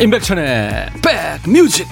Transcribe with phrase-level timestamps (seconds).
[0.00, 1.86] 임백천의 백뮤직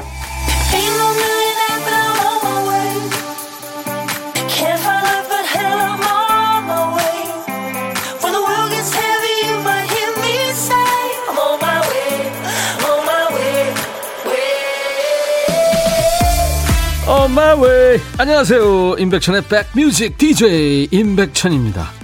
[17.11, 18.01] On my way.
[18.19, 18.97] 안녕하세요.
[18.99, 21.98] 임백천의 백뮤직 DJ 임백천입니다.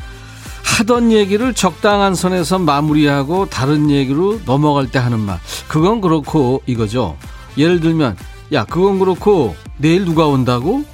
[0.75, 5.39] 하던 얘기를 적당한 선에서 마무리하고 다른 얘기로 넘어갈 때 하는 말.
[5.69, 7.17] 그건 그렇고 이거죠.
[7.57, 8.17] 예를 들면
[8.53, 10.85] 야 그건 그렇고 내일 누가 온다고?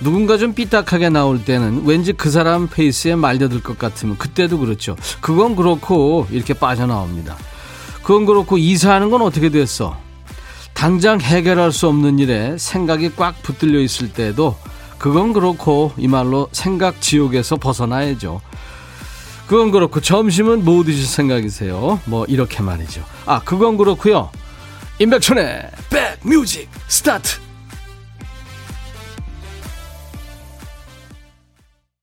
[0.00, 4.96] 누군가 좀 삐딱하게 나올 때는 왠지 그 사람 페이스에 말려들 것 같으면 그때도 그렇죠.
[5.20, 7.36] 그건 그렇고 이렇게 빠져나옵니다.
[8.02, 9.96] 그건 그렇고 이사하는 건 어떻게 됐어?
[10.74, 14.56] 당장 해결할 수 없는 일에 생각이 꽉 붙들려 있을 때도
[14.98, 18.40] 그건 그렇고 이 말로 생각 지옥에서 벗어나야죠.
[19.50, 22.00] 그건 그렇고 점심은 뭐 드실 생각이세요?
[22.04, 23.04] 뭐 이렇게 말이죠.
[23.26, 24.30] 아 그건 그렇고요.
[25.00, 25.72] 임백천의
[26.22, 27.40] 백뮤직 스타트.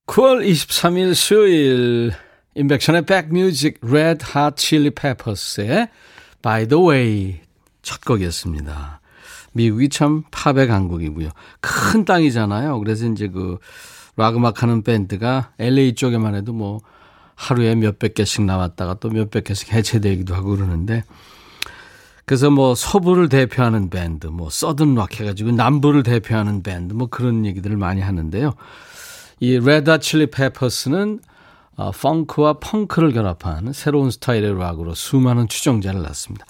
[0.08, 2.12] 9월 23일 수요일
[2.56, 5.88] 임백천의 백뮤직 레드 핫 칠리 페퍼스의
[6.42, 7.40] By the Way
[7.82, 9.00] 첫 곡이었습니다.
[9.54, 11.30] 미국이 참 팝의 강국이고요.
[11.62, 12.78] 큰 땅이잖아요.
[12.80, 13.58] 그래서 이제 그
[14.18, 16.80] 락 음악 하는 밴드가 LA 쪽에만 해도 뭐
[17.38, 21.04] 하루에 몇백 개씩 나왔다가 또 몇백 개씩 해체되기도 하고 그러는데
[22.26, 27.78] 그래서 뭐 서부를 대표하는 밴드, 뭐 Southern rock 해가지고 남부를 대표하는 밴드, 뭐 그런 얘기들을
[27.78, 28.54] 많이 하는데요.
[29.40, 31.22] 이 레드 칠리 페퍼스는
[31.78, 36.46] 어, 펑크와 펑크를 결합한 새로운 스타일의 락으로 수많은 추종자를 낳습니다.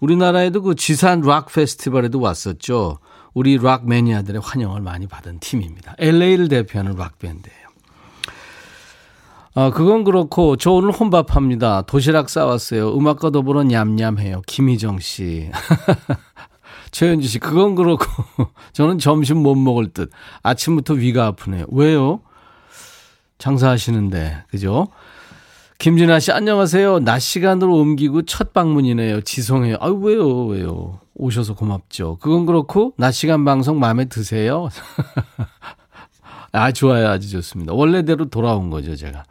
[0.00, 2.98] 우리나라에도 그 지산 락 페스티벌에도 왔었죠.
[3.32, 5.94] 우리 락 매니아들의 환영을 많이 받은 팀입니다.
[5.98, 7.61] LA를 대표하는 락 밴드예요.
[9.54, 11.82] 아, 그건 그렇고, 저 오늘 혼밥합니다.
[11.82, 12.96] 도시락 싸왔어요.
[12.96, 14.42] 음악과 더불어 냠냠해요.
[14.46, 15.50] 김희정 씨.
[16.90, 18.04] 최현주 씨, 그건 그렇고,
[18.72, 20.10] 저는 점심 못 먹을 듯.
[20.42, 21.66] 아침부터 위가 아프네요.
[21.70, 22.20] 왜요?
[23.36, 24.88] 장사하시는데, 그죠?
[25.78, 27.00] 김진아 씨, 안녕하세요.
[27.00, 29.20] 낮 시간으로 옮기고 첫 방문이네요.
[29.22, 29.76] 지송해요.
[29.80, 31.00] 아유, 왜요, 왜요?
[31.14, 32.16] 오셔서 고맙죠.
[32.20, 34.68] 그건 그렇고, 낮 시간 방송 마음에 드세요?
[36.52, 37.08] 아, 좋아요.
[37.08, 37.72] 아주 좋습니다.
[37.72, 39.24] 원래대로 돌아온 거죠, 제가.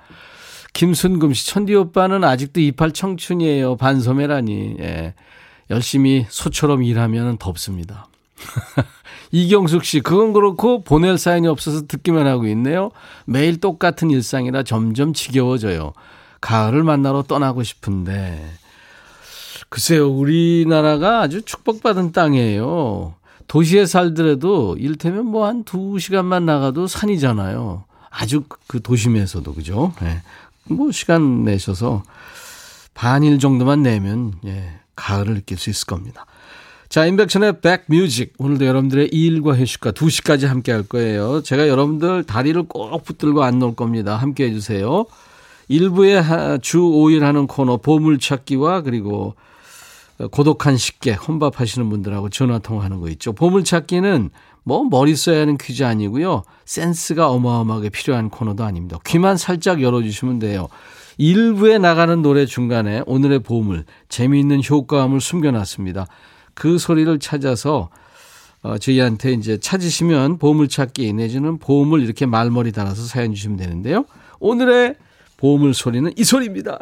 [0.74, 3.78] 김순금 씨, 천디 오빠는 아직도 이팔 청춘이에요.
[3.78, 4.78] 반소매라니.
[4.80, 5.14] 예.
[5.70, 8.08] 열심히 소처럼 일하면 덥습니다.
[9.32, 12.92] 이경숙 씨, 그건 그렇고 보낼 사연이 없어서 듣기만 하고 있네요.
[13.26, 15.94] 매일 똑같은 일상이라 점점 지겨워져요.
[16.42, 18.44] 가을을 만나러 떠나고 싶은데.
[19.70, 23.14] 글쎄요, 우리나라가 아주 축복받은 땅이에요.
[23.52, 27.84] 도시에 살더라도 일테면 뭐 한 두 시간만 나가도 산이잖아요.
[28.10, 29.94] 아주 그 도심에서도, 그죠?
[30.02, 30.22] 네.
[30.70, 32.04] 뭐 시간 내셔서
[32.94, 36.26] 반일 정도만 내면 예, 가을을 느낄 수 있을 겁니다.
[36.88, 38.34] 자, 인백천의 백뮤직.
[38.38, 41.42] 오늘도 여러분들의 일과 휴식과 2시까지 함께 할 거예요.
[41.42, 44.16] 제가 여러분들 다리를 꼭 붙들고 안 놓을 겁니다.
[44.18, 45.06] 함께 해주세요.
[45.70, 49.36] 1부에 주 5일 하는 코너 보물찾기와 그리고
[50.28, 53.34] 고독한 식객, 혼밥 하시는 분들하고 전화 통화하는 거 있죠.
[53.34, 54.30] 보물찾기는
[54.64, 56.44] 뭐 머리 써야 하는 퀴즈 아니고요.
[56.66, 59.00] 센스가 어마어마하게 필요한 코너도 아닙니다.
[59.06, 60.68] 귀만 살짝 열어주시면 돼요.
[61.18, 66.08] 일부에 나가는 노래 중간에 오늘의 보물, 재미있는 효과음을 숨겨놨습니다.
[66.54, 67.90] 그 소리를 찾아서
[68.64, 74.06] 어, 저희한테 이제 찾으시면 보물찾기 내지는 보물 이렇게 말머리 달아서 사연 주시면 되는데요.
[74.40, 74.96] 오늘의
[75.38, 76.80] 보물 소리는 이 소리입니다.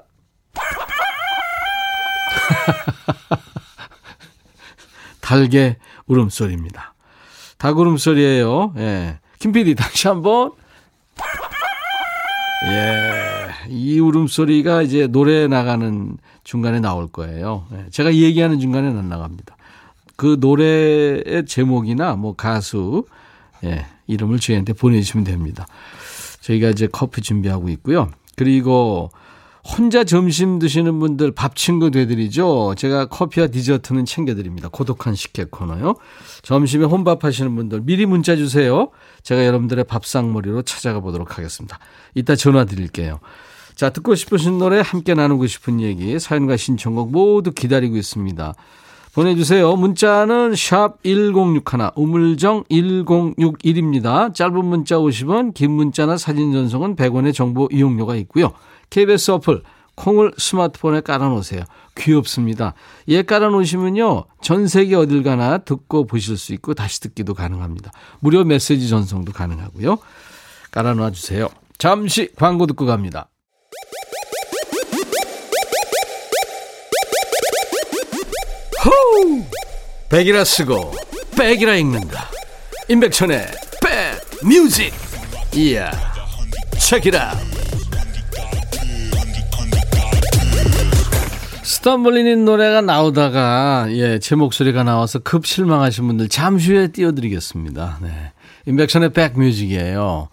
[5.21, 5.77] 달개
[6.07, 6.93] 울음소리입니다.
[7.57, 8.73] 닭 울음소리예요.
[8.77, 9.19] 예.
[9.39, 10.51] 김PD 다시 한번.
[12.65, 13.49] 예.
[13.69, 17.67] 이 울음소리가 이제 노래 나가는 중간에 나올 거예요.
[17.73, 17.85] 예.
[17.91, 19.55] 제가 얘기하는 중간에는 안 나갑니다.
[20.15, 23.05] 그 노래의 제목이나 뭐 가수,
[23.63, 23.85] 예.
[24.07, 25.67] 이름을 저희한테 보내주시면 됩니다.
[26.41, 28.09] 저희가 이제 커피 준비하고 있고요.
[28.35, 29.11] 그리고
[29.77, 32.73] 혼자 점심 드시는 분들 밥 친구 되드리죠.
[32.75, 34.67] 제가 커피와 디저트는 챙겨드립니다.
[34.69, 35.95] 고독한 식객 코너요.
[36.41, 38.89] 점심에 혼밥 하시는 분들 미리 문자 주세요.
[39.21, 41.77] 제가 여러분들의 밥상머리로 찾아가 보도록 하겠습니다.
[42.15, 43.19] 이따 전화 드릴게요.
[43.75, 48.53] 자, 듣고 싶으신 노래, 함께 나누고 싶은 얘기, 사연과 신청곡 모두 기다리고 있습니다.
[49.13, 49.75] 보내주세요.
[49.75, 54.33] 문자는 샵 1061, 우물정 1061입니다.
[54.33, 58.51] 짧은 문자 50원, 긴 문자나 사진 전송은 100원의 정보 이용료가 있고요.
[58.89, 59.63] KBS 어플
[59.95, 61.63] 콩을 스마트폰에 깔아놓으세요.
[61.97, 62.73] 귀엽습니다.
[63.09, 64.25] 얘 깔아놓으시면요.
[64.41, 67.91] 전 세계 어딜 가나 듣고 보실 수 있고 다시 듣기도 가능합니다.
[68.19, 69.97] 무료 메시지 전송도 가능하고요.
[70.71, 71.49] 깔아놔 주세요.
[71.77, 73.29] 잠시 광고 듣고 갑니다.
[78.85, 79.43] 호우!
[80.09, 80.93] 백이라 쓰고
[81.37, 82.29] 백이라 읽는다.
[82.87, 83.47] 임백천의
[83.81, 84.93] 백 뮤직.
[85.53, 85.91] 이야.
[86.79, 87.35] Check it out.
[91.69, 97.99] Stumblin' In 노래가 나오다가 예, 제 목소리가 나와서 급 실망하신 분들 잠시 후에 띄워드리겠습니다.
[98.01, 98.09] 네.
[98.65, 100.29] 임백천의 백뮤직이에요.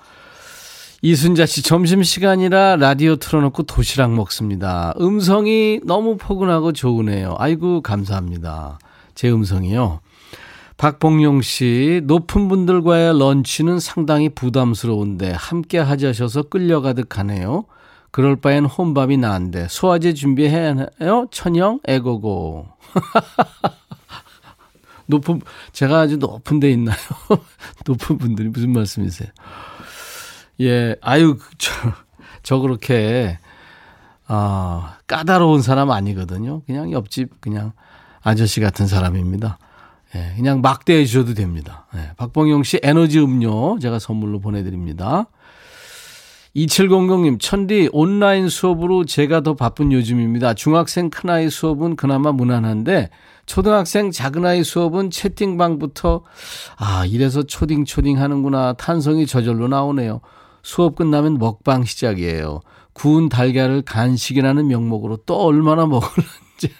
[1.03, 4.95] 이순자 씨 점심시간이라 라디오 틀어놓고 도시락 먹습니다.
[4.99, 7.35] 음성이 너무 포근하고 좋으네요.
[7.39, 8.79] 아이고 감사합니다.
[9.15, 10.01] 제 음성이요.
[10.79, 17.67] 박봉용 씨, 높은 분들과의 런치는 상당히 부담스러운데 함께 하자셔서 끌려가득 하네요.
[18.11, 21.27] 그럴 바엔 혼밥이 나은데 소화제 준비해야 하나요?
[21.31, 22.69] 천영 애고고.
[25.07, 25.41] 높은
[25.73, 26.97] 제가 아주 높은 데 있나요?
[27.87, 29.29] 높은 분들이 무슨 말씀이세요?
[30.61, 31.73] 예, 아유 저,
[32.43, 33.39] 저 그렇게
[34.27, 36.63] 아 까다로운 사람 아니거든요.
[36.63, 37.73] 그냥 옆집 그냥
[38.23, 39.59] 아저씨 같은 사람입니다.
[40.15, 41.87] 예, 그냥 막대해 주셔도 됩니다.
[41.95, 45.27] 예, 박봉용 씨 에너지 음료 제가 선물로 보내드립니다.
[46.57, 50.55] 2700님, 천디 온라인 수업으로 제가 더 바쁜 요즘입니다.
[50.55, 53.11] 중학생 큰아이 수업은 그나마 무난한데,
[53.45, 56.23] 초등학생 작은아이 수업은 채팅방부터,
[56.79, 58.73] 아, 이래서 초딩초딩 하는구나.
[58.73, 60.23] 탄성이 저절로 나오네요.
[60.63, 62.61] 수업 끝나면 먹방 시작이에요.
[62.95, 66.71] 구운 달걀을 간식이라는 명목으로 또 얼마나 먹을런지.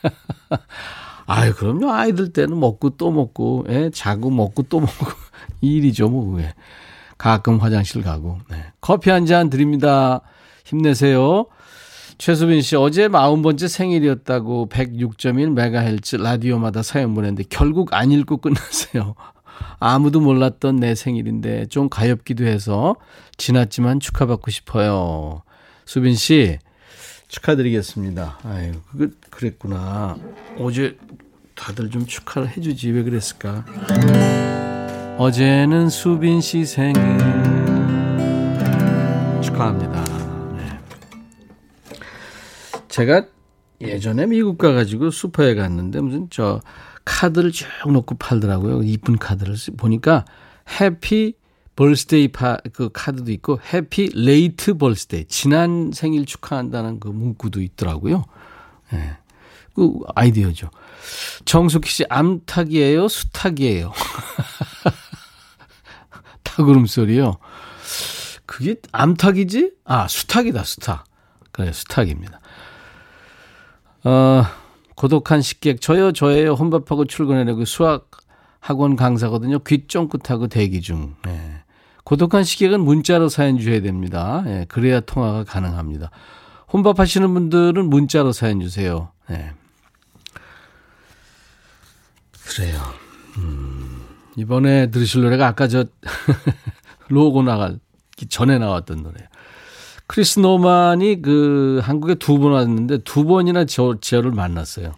[1.27, 1.91] 아유, 그럼요.
[1.93, 5.07] 아이들 때는 먹고 또 먹고, 예, 자고 먹고 또 먹고.
[5.61, 6.55] 일이죠, 뭐, 왜.
[7.19, 8.39] 가끔 화장실 가고.
[8.51, 8.57] 네.
[8.81, 10.21] 커피 한 잔 드립니다.
[10.65, 11.47] 힘내세요.
[12.19, 19.15] 최수빈 씨, 어제 40번째 생일이었다고 106.1MHz 라디오마다 사연 보냈는데 결국 안 읽고 끝났어요.
[19.81, 22.97] 아무도 몰랐던 내 생일인데 좀 가엽기도 해서
[23.37, 25.43] 지났지만 축하받고 싶어요.
[25.85, 26.59] 수빈 씨,
[27.29, 28.39] 축하드리겠습니다.
[28.45, 30.17] 아유, 그, 그랬구나.
[30.59, 30.97] 어제
[31.55, 32.91] 다들 좀 축하를 해주지.
[32.91, 33.65] 왜 그랬을까?
[35.19, 36.95] 어제는 수빈 씨 생일.
[39.43, 40.05] 축하합니다.
[40.55, 40.79] 네.
[42.89, 43.25] 제가
[43.81, 46.61] 예전에 미국 가가지고 슈퍼에 갔는데 무슨 저
[47.07, 48.83] 카드를 쭉 놓고 팔더라고요.
[48.83, 50.27] 이쁜 카드를 보니까
[50.81, 51.35] happy
[51.77, 55.27] birthday 파, 그 카드도 있고, happy late birthday.
[55.27, 58.25] 지난 생일 축하한다는 그 문구도 있더라고요.
[58.95, 58.97] 예.
[58.97, 59.17] 네.
[59.75, 60.71] 그 아이디어죠.
[61.45, 63.09] 정숙희 씨, 암탉이에요?
[63.09, 63.93] 수탉이에요?
[66.57, 67.37] 닭울음 소리요.
[68.47, 69.73] 그게 암탉이지?
[69.85, 71.05] 아, 수탉이다, 수탉.
[71.53, 72.41] 그래, 수탉입니다.
[74.05, 74.45] 어,
[74.95, 75.81] 고독한 식객.
[75.83, 76.53] 저요, 저예요.
[76.55, 78.11] 혼밥하고 출근해내고 수학
[78.61, 79.59] 학원 강사거든요.
[79.61, 81.15] 귀 쫑긋하고 대기 중.
[81.25, 81.63] 네.
[82.05, 84.43] 고독한 식객은 문자로 사연 주셔야 됩니다.
[84.47, 86.11] 예, 그래야 통화가 가능합니다.
[86.73, 89.11] 혼밥 하시는 분들은 문자로 사연 주세요.
[89.31, 89.53] 예.
[92.47, 92.81] 그래요.
[93.39, 93.86] 음,
[94.37, 95.85] 이번에 들으실 노래가 아까 저
[97.09, 99.29] 로고 나가기 전에 나왔던 노래예요.
[100.07, 104.93] 크리스 노만이 그 한국에 두 번 왔는데 두 번이나 저, 저를 만났어요.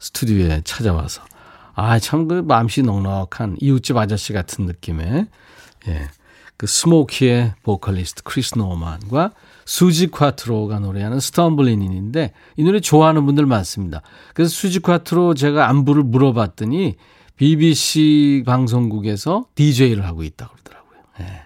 [0.00, 1.22] 스튜디오에 찾아와서.
[1.74, 5.26] 아, 참 그 마음씨 넉넉한 이웃집 아저씨 같은 느낌의,
[5.88, 6.08] 예.
[6.56, 9.32] 그 스모키의 보컬리스트 크리스 노만과
[9.64, 14.02] 수지 콰트로가 노래하는 Stumblin' In인데 이 노래 좋아하는 분들 많습니다.
[14.34, 16.96] 그래서 수지 콰트로 제가 안부를 물어봤더니
[17.46, 21.00] BBC 방송국에서 DJ를 하고 있다고 그러더라고요.
[21.22, 21.42] 예.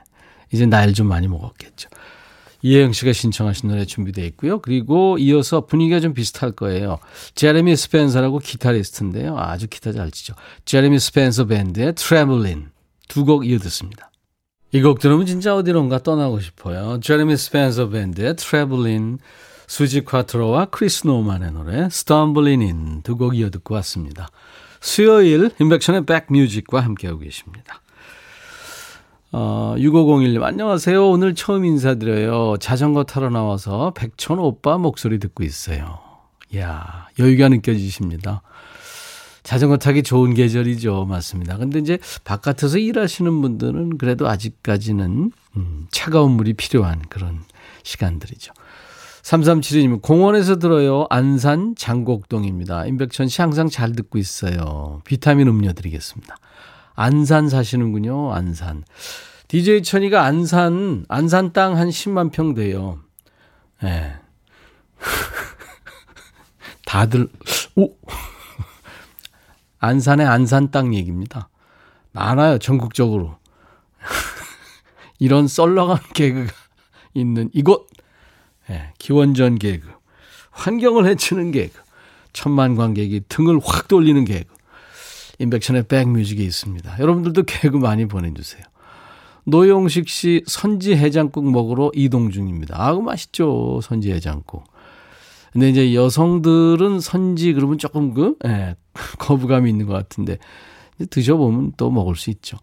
[0.52, 1.88] 이제 나이를 좀 많이 먹었겠죠.
[2.60, 4.60] 이혜영 씨가 신청하신 노래 준비되어 있고요.
[4.60, 6.98] 그리고 이어서 분위기가 좀 비슷할 거예요.
[7.34, 9.38] 제레미 스펜서라고 기타리스트인데요.
[9.38, 10.34] 아주 기타 잘 치죠.
[10.66, 12.68] 제레미 스펜서 밴드의 Travelin'
[13.08, 14.10] 두 곡 이어 듣습니다.
[14.74, 17.00] 이 곡 들으면 진짜 어디론가 떠나고 싶어요.
[17.00, 19.18] 제레미 스펜서 밴드의 Travelin',
[19.66, 24.28] 수지 콰트로와 크리스 노만의 노래 Stumblin' In 두 곡 이어 듣고 왔습니다.
[24.86, 27.82] 수요일 임백천의 백뮤직과 함께하고 계십니다.
[29.32, 31.10] 어, 6501님, 안녕하세요.
[31.10, 32.56] 오늘 처음 인사드려요.
[32.58, 35.98] 자전거 타러 나와서 백천 오빠 목소리 듣고 있어요.
[36.54, 38.42] 이야, 여유가 느껴지십니다.
[39.42, 41.04] 자전거 타기 좋은 계절이죠.
[41.06, 41.56] 맞습니다.
[41.58, 47.42] 근데 이제 바깥에서 일하시는 분들은 그래도 아직까지는 음, 차가운 물이 필요한 그런
[47.82, 48.52] 시간들이죠.
[49.26, 51.06] 3372님, 공원에서 들어요.
[51.10, 52.86] 안산 장곡동입니다.
[52.86, 55.00] 임백천 씨 항상 잘 듣고 있어요.
[55.04, 56.36] 비타민 음료 드리겠습니다.
[56.94, 58.32] 안산 사시는군요.
[58.32, 58.84] 안산.
[59.48, 63.00] DJ 천이가 안산, 안산 땅 한 10만 평 돼요.
[63.82, 63.86] 예.
[63.86, 64.14] 네.
[66.86, 67.28] 다들,
[67.74, 67.96] 오!
[69.80, 71.48] 안산의 안산 땅 얘기입니다.
[72.12, 73.38] 많아요, 전국적으로.
[75.18, 76.52] 이런 썰렁한 개그가
[77.12, 77.88] 있는 이곳.
[78.68, 79.88] 네, 기원전 개그.
[80.50, 81.80] 환경을 해치는 개그.
[82.32, 84.54] 천만 관객이 등을 확 돌리는 개그.
[85.38, 86.98] 인백션의 백뮤직에 있습니다.
[86.98, 88.62] 여러분들도 개그 많이 보내주세요.
[89.44, 92.74] 노영식 씨 선지 해장국 먹으러 이동 중입니다.
[92.78, 94.64] 아우 맛있죠 선지 해장국.
[95.52, 98.74] 근데 이제 여성들은 선지 그러면 조금 그 예,
[99.18, 100.38] 거부감이 있는 것 같은데
[101.10, 102.58] 드셔보면 또 먹을 수 있죠.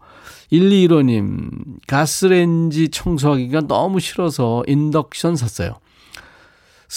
[0.52, 1.50] 121호님
[1.86, 5.78] 가스레인지 청소하기가 너무 싫어서 인덕션 샀어요.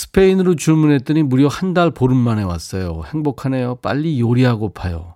[0.01, 3.01] 스페인으로 주문했더니 무려 한 달 보름 만에 왔어요.
[3.12, 3.75] 행복하네요.
[3.77, 5.16] 빨리 요리하고 파요.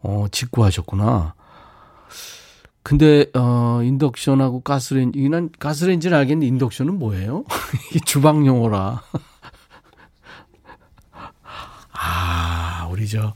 [0.00, 1.34] 어, 직구하셨구나.
[2.82, 7.44] 근데 어 인덕션하고 가스레인지 난 가스레인지는 알겠는데 인덕션은 뭐예요?
[7.94, 9.02] 이 주방 용어라.
[11.92, 13.34] 아, 우리 저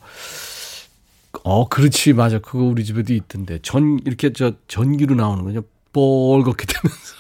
[1.45, 2.15] 어, 그렇지.
[2.15, 2.39] 맞아.
[2.39, 3.59] 그거 우리 집에도 있던데.
[3.63, 5.63] 전 이렇게 저 전기로 나오는 거죠.
[5.93, 7.15] 뻘겋게 되면서.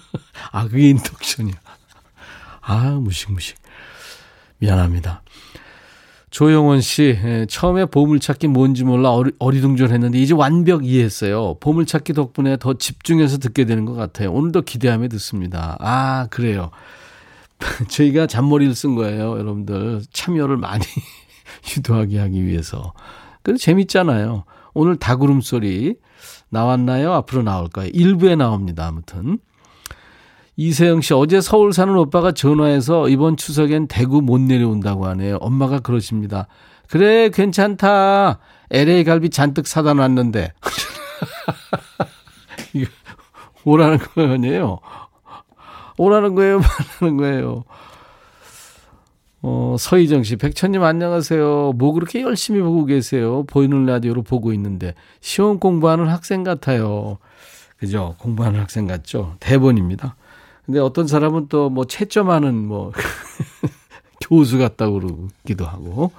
[0.52, 1.54] 아, 그게 인덕션이야.
[2.66, 3.56] 아, 무식무식.
[4.58, 5.22] 미안합니다.
[6.30, 11.58] 조영원 씨, 예, 처음에 보물찾기 뭔지 몰라 어리, 어리둥절했는데 이제 완벽 이해했어요.
[11.60, 14.32] 보물찾기 덕분에 더 집중해서 듣게 되는 것 같아요.
[14.32, 15.76] 오늘도 기대하며 듣습니다.
[15.78, 16.72] 아, 그래요.
[17.88, 19.38] 저희가 잔머리를 쓴 거예요.
[19.38, 20.84] 여러분들 참여를 많이
[21.76, 22.94] 유도하게 하기 위해서.
[23.42, 24.44] 그래도 재밌잖아요.
[24.72, 25.94] 오늘 닭울음 소리
[26.48, 27.12] 나왔나요?
[27.12, 27.90] 앞으로 나올까요?
[27.92, 28.86] 일부에 나옵니다.
[28.88, 29.38] 아무튼.
[30.56, 35.36] 이세영 씨, 어제 서울 사는 오빠가 전화해서 이번 추석엔 대구 못 내려온다고 하네요.
[35.40, 36.46] 엄마가 그러십니다.
[36.88, 38.38] 그래, 괜찮다.
[38.70, 40.52] LA 갈비 잔뜩 사다 놨는데.
[42.74, 42.90] 이거
[43.64, 44.78] 오라는 거 아니에요?
[45.96, 46.60] 오라는 거예요?
[47.00, 47.64] 말하는 거예요?
[49.42, 51.72] 어, 서희정 씨, 백천님 안녕하세요.
[51.76, 53.44] 뭐 그렇게 열심히 보고 계세요?
[53.44, 57.18] 보이는 라디오로 보고 있는데, 시험 공부하는 학생 같아요.
[57.76, 58.14] 그죠?
[58.18, 59.36] 공부하는 학생 같죠?
[59.40, 60.16] 대본입니다.
[60.66, 62.92] 근데 어떤 사람은 또 뭐 채점하는 뭐
[64.20, 66.12] 교수 같다고 그러기도 하고.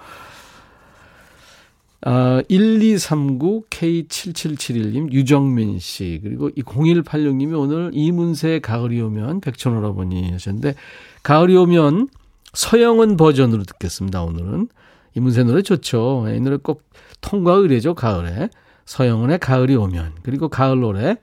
[2.07, 10.75] 아, 1239K7771님, 유정민 씨, 그리고 이 0186님이 오늘 이문세 가을이 오면 백천오라버니 하셨는데,
[11.23, 12.09] 가을이 오면
[12.53, 14.67] 서영은 버전으로 듣겠습니다, 오늘은.
[15.15, 16.27] 이문세 노래 좋죠.
[16.29, 16.83] 이 노래 꼭
[17.21, 18.49] 통과 의례죠, 가을에.
[18.85, 20.11] 서영은의 가을이 오면.
[20.21, 21.17] 그리고 가을 노래,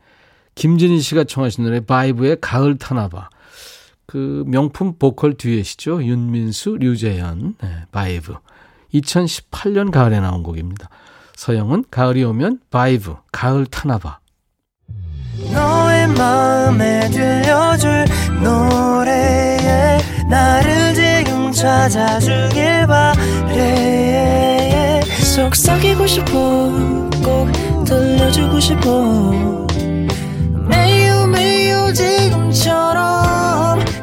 [0.55, 3.31] 김진희 씨가 청하신 노래 바이브의 가을 타나봐.
[4.07, 6.05] 그 명품 보컬 듀엣이죠.
[6.05, 8.35] 윤민수, 류재현, 네, 바이브.
[8.95, 10.89] 2018년 가을에 나온 곡입니다.
[11.35, 14.19] 서영은 가을이 오면 바이브, 가을 타나봐.
[15.51, 18.05] 너의 마음에 들려줄
[18.43, 23.83] 노래에 나를 지금 찾아주길 바래
[25.35, 26.31] 속삭이고 싶어
[27.25, 29.67] 꼭 들려주고 싶어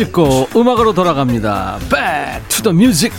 [0.00, 1.78] 찍고 음악으로 돌아갑니다.
[1.90, 3.14] Back to the music.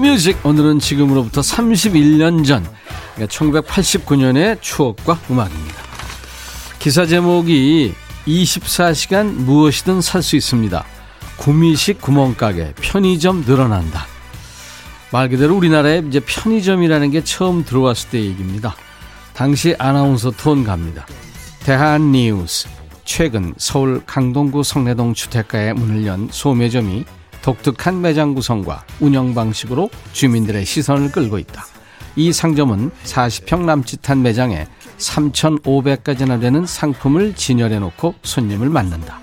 [0.00, 0.38] Music.
[0.44, 2.64] 오늘은 지금으로부터 31년 전,
[3.16, 5.74] 그러니까 1989년의 추억과 음악입니다.
[6.78, 7.92] 기사 제목이
[8.28, 10.84] 24시간 무엇이든 살 수 있습니다.
[11.38, 14.06] 구미식 구멍가게 편의점 늘어난다.
[15.10, 18.76] 말 그대로 우리나라에 이제 편의점이라는 게 처음 들어왔을 때 얘기입니다.
[19.36, 21.06] 당시 아나운서 톤 갑니다.
[21.60, 22.66] 대한 뉴스.
[23.04, 27.04] 최근 서울 강동구 성내동 주택가에 문을 연 소매점이
[27.42, 31.66] 독특한 매장 구성과 운영 방식으로 주민들의 시선을 끌고 있다.
[32.16, 34.66] 이 상점은 40평 남짓한 매장에
[34.96, 39.20] 3,500가지나 되는 상품을 진열해 놓고 손님을 맞는다.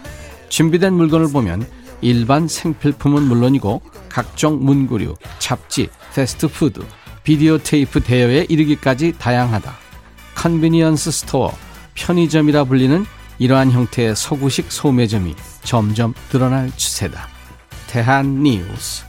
[0.49, 1.67] 준비된 물건을 보면
[2.01, 6.81] 일반 생필품은 물론이고 각종 문구류, 잡지, 패스트푸드,
[7.23, 9.82] 비디오 테이프 대여에 이르기까지 다양하다.
[10.35, 11.51] Convenience store,
[11.95, 13.05] 편의점이라 불리는
[13.39, 17.27] 이러한 형태의 서구식 소매점이 점점 늘어날 추세다.
[17.87, 19.03] 대한 뉴스.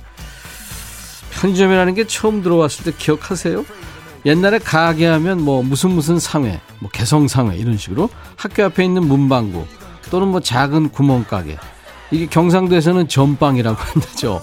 [1.32, 3.64] 편의점이라는 게 처음 들어왔을 때 기억하세요?
[4.26, 9.06] 옛날에 가게 하면 뭐 무슨 무슨 상회, 뭐 개성 상회 이런 식으로 학교 앞에 있는
[9.06, 9.66] 문방구
[10.10, 11.58] 또는 뭐 작은 구멍가게
[12.10, 14.40] 이게 경상도에서는 전빵이라고 한다죠.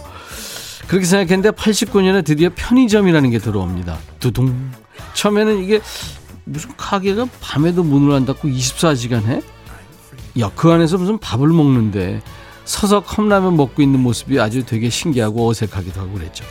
[0.87, 3.97] 그렇게 생각했는데 89년에 드디어 편의점이라는 게 들어옵니다.
[4.19, 4.71] 두둥.
[5.13, 5.79] 처음에는 이게
[6.51, 9.41] 무슨 가게가 밤에도 문을 안 닫고 24시간 해?
[10.39, 12.21] 야, 그 안에서 무슨 밥을 먹는데
[12.65, 16.45] 서서 컵라면 먹고 있는 모습이 아주 되게 신기하고 어색하기도 하고 그랬죠.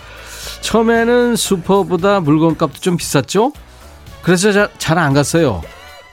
[0.63, 3.53] 처음에는 슈퍼보다 물건값도 좀 비쌌죠?
[4.23, 5.63] 그래서 잘 안 갔어요.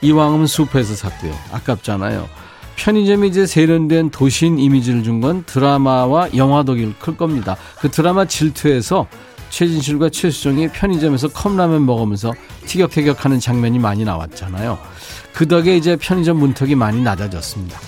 [0.00, 1.34] 이왕은 슈퍼에서 샀대요.
[1.52, 2.28] 아깝잖아요.
[2.76, 7.56] 편의점이 이제 세련된 도시인 이미지를 준 건 드라마와 영화 덕일 클 겁니다.
[7.80, 9.08] 그 드라마 질투에서
[9.50, 12.32] 최진실과 최수정이 편의점에서 컵라면 먹으면서
[12.66, 14.78] 티격태격하는 장면이 많이 나왔잖아요.
[15.32, 17.78] 그 덕에 이제 편의점 문턱이 많이 낮아졌습니다.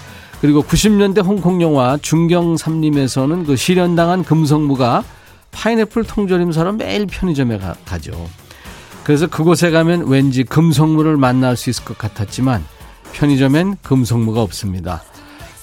[0.41, 5.05] 그리고 90년대 홍콩 영화 중경삼림에서는 그 실현당한 금성무가
[5.53, 8.29] 파인애플 통조림 사러 매일 편의점에 가, 가죠.
[9.05, 12.65] 그래서 그곳에 가면 왠지 금성무를 만날 수 있을 것 같았지만
[13.13, 15.03] 편의점엔 금성무가 없습니다.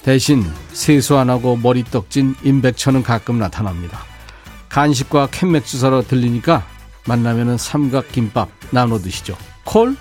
[0.02, 4.07] 대신 세수 안 하고 머리 떡진 임백천은 가끔 나타납니다.
[4.68, 6.66] 간식과 캔맥주 사러 들리니까
[7.06, 9.36] 만나면은 삼각김밥 나눠 드시죠.
[9.64, 9.96] 콜?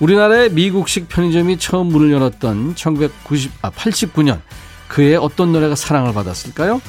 [0.00, 4.40] 우리나라의 미국식 편의점이 처음 문을 열었던 1990, 아, 89년
[4.88, 6.80] 그해 어떤 노래가 사랑을 받았을까요?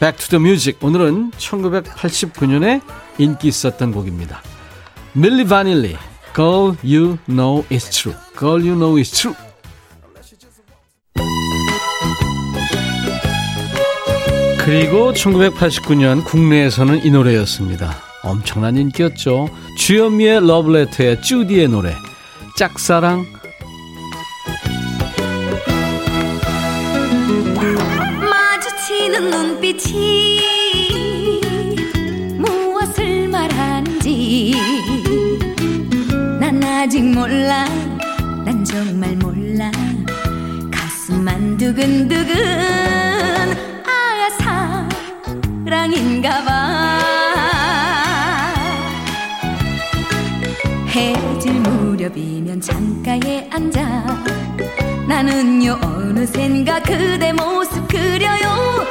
[0.00, 2.82] Back to the Music 오늘은 1989년에
[3.18, 4.42] 인기 있었던 곡입니다.
[5.12, 5.96] 밀리 바닐리
[6.34, 9.47] Girl You Know It's True Girl You Know It's True
[14.68, 17.96] 그리고 1989년 국내에서는 이 노래였습니다.
[18.22, 19.48] 엄청난 인기였죠.
[19.78, 21.94] 주현미의 러브레터의 쭈디의 노래
[22.54, 23.24] 짝사랑
[28.20, 30.40] 마주치는 눈빛이
[32.36, 34.54] 무엇을 말하는지
[36.38, 37.64] 난 아직 몰라
[38.44, 39.72] 난 정말 몰라
[40.70, 43.07] 가슴만 두근두근
[45.88, 46.98] 사랑인가 봐.
[50.88, 54.24] 해질 무렵이면 창가에 앉아.
[55.08, 58.84] 나는요 어느샌가 그대 모습 그려요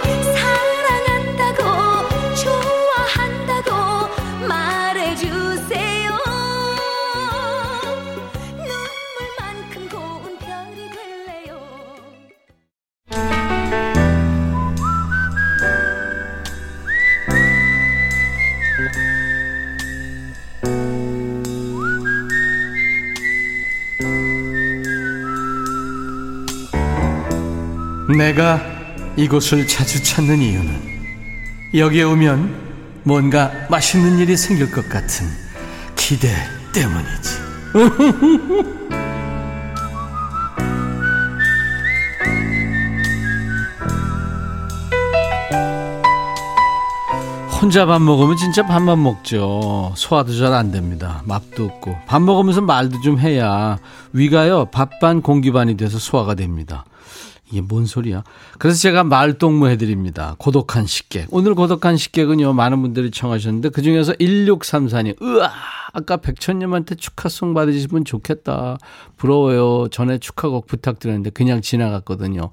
[28.18, 28.60] 내가
[29.16, 30.88] 이곳을 자주 찾는 이유는
[31.76, 32.68] 여기에 오면
[33.04, 35.28] 뭔가 맛있는 일이 생길 것 같은
[35.96, 36.30] 기대
[36.74, 37.38] 때문이지.
[47.60, 49.92] 혼자 밥 먹으면 진짜 밥만 먹죠.
[49.96, 51.22] 소화도 잘 안 됩니다.
[51.26, 51.98] 맛도 없고.
[52.06, 53.78] 밥 먹으면서 말도 좀 해야
[54.14, 56.86] 위가요, 밥 반 공기 반이 돼서 소화가 됩니다.
[57.50, 58.24] 이게 뭔 소리야?
[58.60, 60.36] 그래서 제가 말동무 해드립니다.
[60.38, 61.28] 고독한 식객.
[61.32, 65.50] 오늘 고독한 식객은요, 많은 분들이 청하셨는데, 그 중에서 1634님, 으아!
[65.94, 68.78] 아까 백천님한테 축하송 받으시면 좋겠다.
[69.16, 69.88] 부러워요.
[69.90, 72.52] 전에 축하곡 부탁드렸는데, 그냥 지나갔거든요.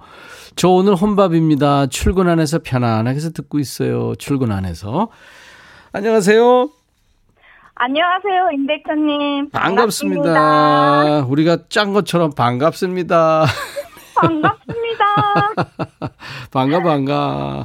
[0.55, 1.87] 저 오늘 혼밥입니다.
[1.87, 4.15] 출근 안에서 편안하게 해서 듣고 있어요.
[4.17, 5.09] 출근 안에서.
[5.93, 6.71] 안녕하세요.
[7.77, 9.51] 안녕하세요, 임백천님.
[9.51, 10.23] 반갑습니다.
[10.23, 11.27] 반갑습니다.
[11.29, 13.47] 우리가 짠 것처럼 반갑습니다.
[14.15, 14.84] 반갑습니다.
[16.53, 17.65] 반가, 반가.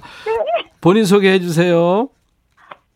[0.81, 2.09] 본인 소개해 주세요.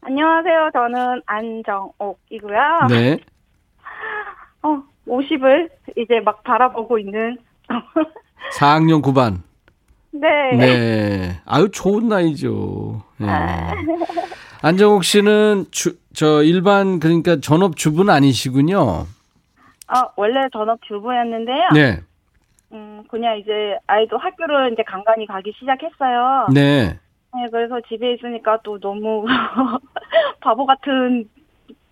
[0.01, 0.69] 안녕하세요.
[0.73, 2.59] 저는 안정옥이고요.
[2.89, 3.19] 네.
[4.63, 7.37] 어, 50을 이제 막 바라보고 있는.
[8.57, 9.41] 4학년 9반.
[10.11, 10.27] 네.
[10.57, 11.41] 네.
[11.45, 13.01] 아유, 좋은 나이죠.
[13.17, 13.27] 네.
[14.61, 18.79] 안정옥 씨는 주, 저 일반, 그러니까 전업 주부는 아니시군요.
[18.79, 21.69] 어, 원래 전업 주부였는데요.
[21.73, 22.01] 네.
[22.73, 26.47] 음, 그냥 이제 아이도 학교를 이제 간간히 가기 시작했어요.
[26.53, 26.99] 네.
[27.35, 29.25] 네, 그래서 집에 있으니까 또 너무
[30.41, 31.29] 바보 같은,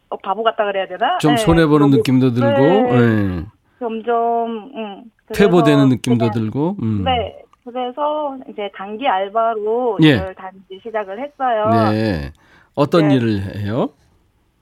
[0.10, 1.17] 어, 바보 같다 그래야 되나?
[1.20, 3.00] 좀 네, 손해 보는 너무, 느낌도 들고, 네.
[3.00, 3.46] 네.
[3.80, 5.04] 점점, 음.
[5.34, 7.04] 퇴보되는 느낌도 그냥, 들고, 음.
[7.06, 7.38] 네.
[7.63, 10.08] 그래서 이제 단기 알바로 예.
[10.10, 11.91] 일을 다니기 시작을 했어요.
[11.91, 12.34] 네.
[12.74, 13.15] 어떤 네.
[13.15, 13.89] 일을 해요?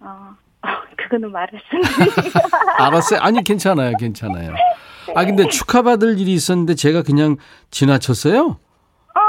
[0.01, 0.31] 어,
[0.97, 1.89] 그거는 말했습니다.
[2.85, 3.19] 알았어요.
[3.21, 3.95] 아니, 괜찮아요.
[3.97, 4.51] 괜찮아요.
[5.15, 7.37] 아, 근데 축하받을 일이 있었는데 제가 그냥
[7.71, 8.41] 지나쳤어요?
[8.47, 9.21] 어,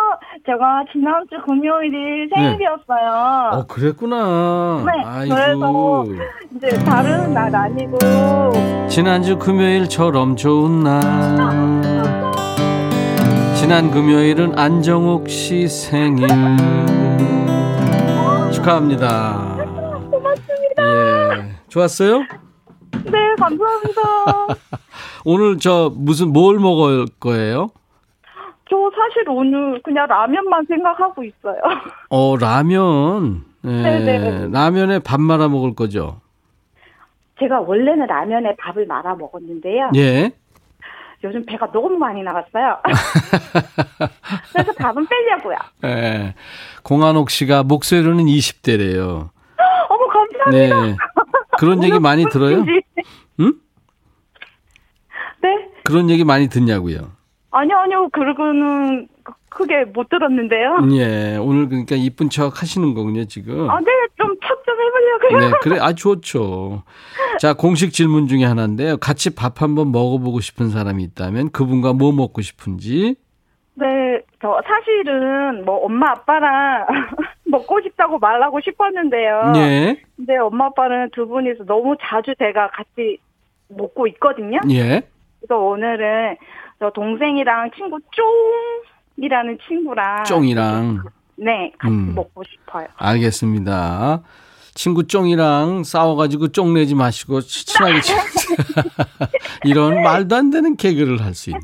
[0.47, 3.51] 제가 지난주 금요일이 생일이었어요.
[3.53, 4.85] 어, 그랬구나.
[4.87, 6.07] 네, 아이고.
[6.57, 7.99] 이제 다른 날 아니고.
[8.89, 11.01] 지난주 금요일처럼 좋은 날.
[13.55, 16.27] 지난 금요일은 안정욱 씨 생일
[18.53, 19.57] 축하합니다.
[20.11, 20.83] 고맙습니다.
[21.39, 21.53] 예.
[21.69, 22.19] 좋았어요?
[23.05, 24.01] 네, 감사합니다.
[25.25, 27.71] 오늘 저 무슨 뭘 먹을 거예요?
[28.69, 31.61] 저 사실 오늘 그냥 라면만 생각하고 있어요.
[32.11, 33.45] 어, 라면.
[33.65, 33.69] 예.
[33.69, 34.49] 네네.
[34.53, 36.21] 라면에 밥 말아 먹을 거죠?
[37.41, 39.91] 제가 원래는 라면에 밥을 말아 먹었는데요.
[39.97, 40.31] 예.
[41.23, 42.79] 요즘 배가 너무 많이 나갔어요.
[44.53, 45.57] 그래서 밥은 빼려고요.
[45.85, 46.35] 예.
[46.83, 49.29] 공한옥 씨가 목소리로는 20대래요.
[49.91, 50.83] 어머, 감사합니다.
[50.87, 50.97] 네.
[51.59, 52.65] 그런 얘기 많이 들어요?
[55.85, 57.13] 그런 얘기 많이 듣냐고요?
[57.53, 58.09] 아니요, 아니요.
[58.13, 60.79] 그러고는 크- 크게 못 들었는데요.
[60.93, 61.37] 예.
[61.37, 63.69] 오늘 그러니까 이쁜 척 하시는 거군요, 지금.
[63.69, 65.51] 아, 네, 좀 척 좀 해보려고요.
[65.51, 66.83] 네, 그래, 아, 좋죠.
[67.41, 68.97] 자, 공식 질문 중에 하나인데요.
[68.99, 73.17] 같이 밥 한번 먹어보고 싶은 사람이 있다면 그분과 뭐 먹고 싶은지.
[73.75, 73.87] 네,
[74.41, 76.87] 저 사실은 뭐 엄마 아빠랑
[77.47, 79.53] 먹고 싶다고 말하고 싶었는데요.
[79.57, 83.19] 예, 근데 엄마 아빠는 두 분이서 너무 자주 제가 같이
[83.69, 84.61] 먹고 있거든요.
[84.71, 85.03] 예.
[85.41, 86.37] 그래서 오늘은
[86.79, 87.99] 저 동생이랑 친구
[89.17, 91.03] 쫑이라는 친구랑 쫑이랑.
[91.37, 92.15] 네 같이 음.
[92.15, 92.87] 먹고 싶어요.
[92.97, 94.23] 알겠습니다.
[94.75, 98.13] 친구 쫑이랑 싸워가지고 쫑내지 마시고 친하게 지-
[99.65, 101.61] 이런 말도 안 되는 개그를 할 수 있나.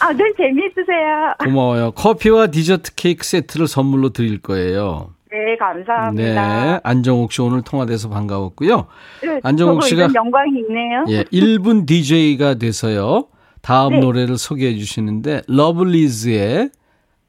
[0.00, 1.34] 아, 늘 재미있으세요.
[1.40, 1.90] 고마워요.
[1.92, 5.10] 커피와 디저트 케이크 세트를 선물로 드릴 거예요.
[5.30, 6.74] 네, 감사합니다.
[6.74, 6.80] 네.
[6.84, 8.86] 안정욱 씨 오늘 통화돼서 반가웠고요.
[9.22, 11.04] 네, 안정욱 씨가- 이런 영광이 있네요.
[11.08, 13.26] 예, 1분 DJ가 돼서요.
[13.60, 13.98] 다음 네.
[14.00, 16.70] 노래를 소개해 주시는데 러블리즈의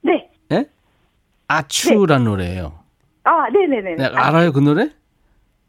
[0.04, 0.30] 네.
[0.52, 0.66] 예?
[1.48, 2.74] Ah-Choo란 노래예요.
[3.24, 3.96] 아, 네네네.
[3.96, 4.90] 네, 알아요 그 노래?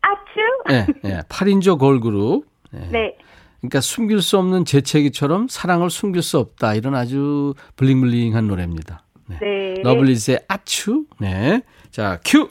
[0.02, 0.70] 아츄?
[0.70, 1.20] 예, 예.
[1.28, 2.44] 8인조 걸그룹.
[2.74, 2.78] 예.
[2.92, 3.16] 네.
[3.60, 6.74] 그러니까 숨길 수 없는 재채기처럼 사랑을 숨길 수 없다.
[6.74, 9.02] 이런 아주 bling bling한 노래입니다.
[9.28, 9.38] 네.
[9.40, 9.82] 네.
[9.82, 11.04] 러블리즈의 아츄.
[11.20, 11.62] 네.
[11.90, 12.48] 자, 큐.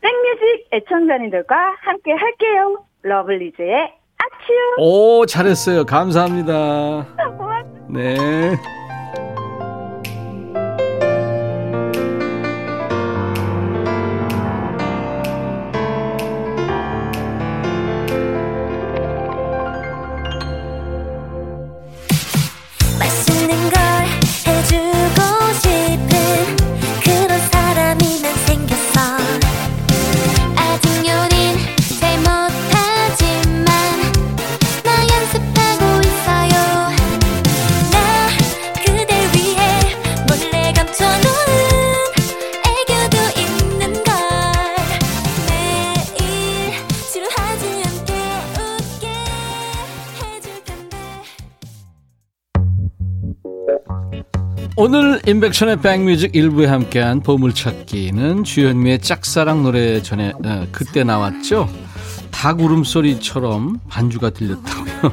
[0.00, 2.84] 백뮤직 애청자님들과 함께 할게요.
[3.02, 3.74] 러블리즈의
[4.18, 4.52] 아츄.
[4.78, 5.84] 오, 잘했어요.
[5.84, 7.06] 감사합니다.
[7.36, 7.86] 고맙습니다.
[7.90, 8.79] 네.
[54.80, 61.68] 오늘 인백션의 백뮤직 일부에 함께한 보물찾기는 주현미의 짝사랑 노래 전에 어, 그때 나왔죠.
[62.30, 65.12] 닭 울음소리처럼 반주가 들렸다고요.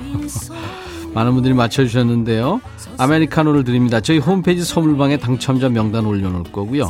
[1.13, 2.61] 많은 분들이 맞춰주셨는데요.
[2.97, 3.99] 아메리카노를 드립니다.
[3.99, 6.89] 저희 홈페이지 선물방에 당첨자 명단 올려놓을 거고요.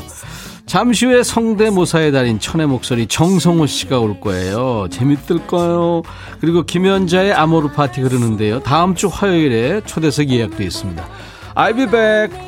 [0.67, 4.87] 잠시 후에 성대모사의 달인 천의 목소리 정성호 씨가 올 거예요.
[4.91, 6.03] 재밌을 거예요.
[6.39, 8.59] 그리고 김연자의 아모르 파티 흐르는데요.
[8.59, 11.07] 다음 주 화요일에 초대석 예약돼 있습니다.
[11.55, 12.46] I'll be back.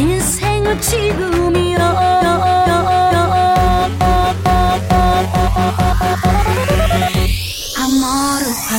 [0.00, 1.78] 인생은 지금이야
[7.76, 8.78] 아모르 파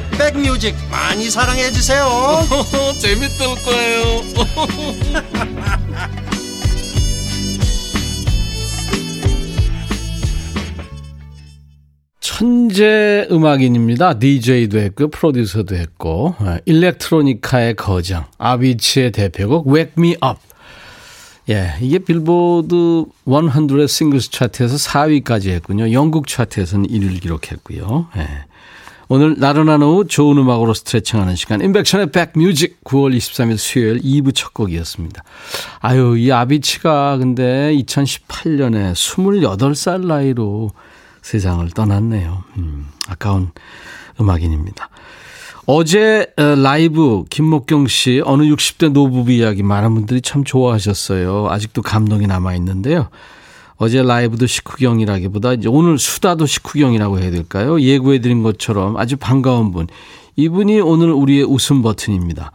[0.21, 2.05] 백뮤직 많이 사랑해 주세요.
[3.01, 4.21] 재밌을 거예요.
[12.19, 14.19] 천재 음악인입니다.
[14.19, 20.39] DJ도 했고 프로듀서도 했고 아, 일렉트로니카의 거장 아비치의 대표곡 Wake Me Up.
[21.49, 25.91] 예, 이게 빌보드 100 싱글스 차트에서 4위까지 했군요.
[25.91, 28.07] 영국 차트에서는 1위를 기록했고요.
[28.17, 28.50] 예.
[29.13, 35.21] 오늘 나른한 오후 좋은 음악으로 스트레칭하는 시간 인백션의 백뮤직 9월 23일 수요일 2부 첫 곡이었습니다.
[35.81, 40.69] 아유 이 아비치가 근데 2018년에 28살 나이로
[41.23, 42.45] 세상을 떠났네요.
[42.55, 43.51] 음, 아까운
[44.17, 44.87] 음악인입니다.
[45.65, 51.49] 어제 어, 라이브 김목경 씨 어느 60대 노부부 이야기 많은 분들이 참 좋아하셨어요.
[51.49, 53.09] 아직도 감동이 남아 있는데요.
[53.83, 57.81] 어제 라이브도 식후경이라기보다 이제 오늘 수다도 식후경이라고 해야 될까요?
[57.81, 59.87] 예고해드린 것처럼 아주 반가운 분.
[60.35, 62.51] 이분이 오늘 우리의 웃음 버튼입니다.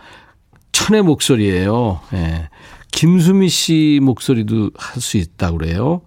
[0.70, 2.00] 천의 목소리예요.
[2.14, 2.48] 예.
[2.92, 6.02] 김수미 씨 목소리도 할 수 있다고 그래요.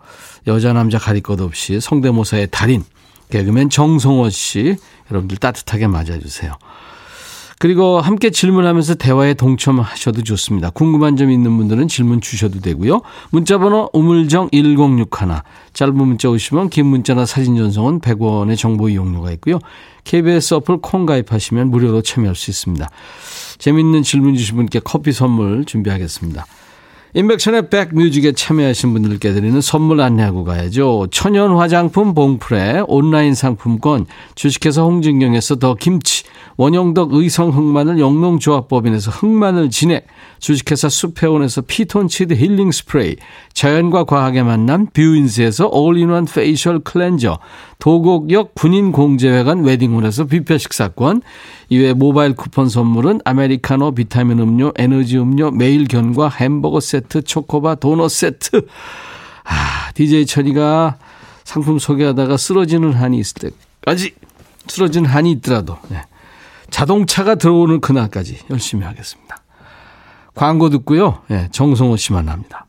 [0.47, 2.86] 여자 남자 가릴 것 없이 성대모사의 달인
[3.29, 4.77] 개그맨 정성호 씨
[5.12, 6.53] 여러분들 따뜻하게 맞아주세요.
[7.59, 10.69] 그리고 함께 질문하면서 대화에 동참하셔도 좋습니다.
[10.69, 13.01] 궁금한 점 있는 분들은 질문 주셔도 되고요.
[13.31, 15.05] 문자번호 우물정 1061
[15.73, 19.59] 짧은 문자 오시면 긴 문자나 사진 전송은 100원의 정보 이용료가 있고요.
[20.05, 22.89] KBS 어플 콩 가입하시면 무료로 참여할 수 있습니다.
[23.57, 26.45] 재밌는 질문 주신 분께 커피 선물 준비하겠습니다.
[27.15, 31.07] 임백천의 백뮤직에 참여하신 분들께 드리는 선물 안내하고 가야죠.
[31.09, 36.23] 천연 화장품 봉프레 온라인 상품권 주식회사 홍진경에서 더 김치
[36.57, 40.05] 원형덕 의성 흑마늘 영농조합법인에서 흑마늘 진액
[40.39, 43.15] 주식회사 수페온에서 피톤치드 힐링 스프레이
[43.53, 47.39] 자연과 과학의 만남 뷰인스에서 all-in-one facial cleanser
[47.79, 51.21] 도곡역 군인공제회관 웨딩홀에서 뷔페 식사권
[51.69, 58.67] 이외 모바일 쿠폰 선물은 아메리카노 비타민 음료 에너지 음료 매일견과 햄버거 세트 초코바 도넛 세트
[59.43, 60.97] 아 DJ 천이가
[61.43, 64.13] 상품 소개하다가 쓰러지는 한이 있을 때까지
[64.67, 66.03] 쓰러지는 한이 있더라도 네.
[66.69, 69.38] 자동차가 들어오는 그날까지 열심히 하겠습니다.
[70.35, 71.21] 광고 듣고요.
[71.27, 72.67] 네, 정성호 씨 만납니다.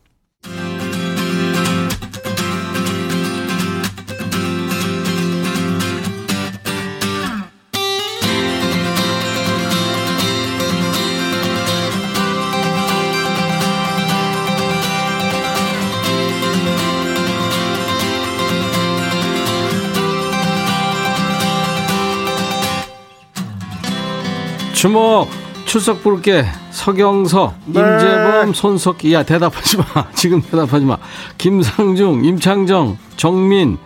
[24.81, 25.29] 주목
[25.67, 26.47] 출석 부를게.
[26.71, 29.85] 서경석 임재범 손석희 야 대답하지 마.
[30.17, 30.97] 지금 대답하지 마.
[31.37, 33.77] 김상중 임창정 정민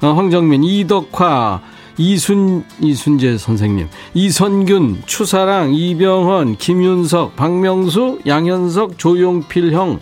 [0.00, 1.60] 어, 황정민 이덕화
[1.98, 10.00] 이순 이순재 선생님 이선균 추사랑 이병헌 김윤석 박명수 양현석 조용필 형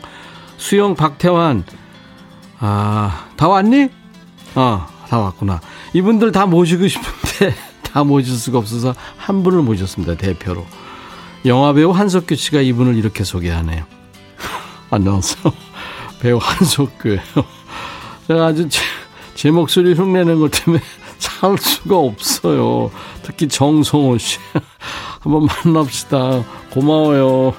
[0.58, 1.64] 수영 박태환.
[2.60, 3.88] 아다 왔니?
[4.54, 5.60] 어다 왔구나.
[5.92, 7.52] 이분들 다 모시고 싶은데
[7.96, 10.16] 다 모실 수가 없어서 한 분을 모셨습니다.
[10.16, 10.66] 대표로.
[11.46, 13.86] 영화배우 한석규 씨가 이분을 이렇게 소개하네요.
[14.90, 15.50] 안녕하세요.
[16.20, 17.22] 배우 한석규예요.
[18.26, 18.82] 제가 아주 제,
[19.34, 20.82] 제 목소리 흉내낸 것 때문에
[21.16, 22.90] 살 수가 없어요.
[23.22, 24.40] 특히 정성호 씨.
[25.20, 26.44] 한번 만납시다.
[26.68, 27.54] 고마워요.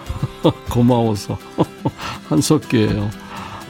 [0.70, 1.36] 고마워서.
[2.30, 3.10] 한석규예요.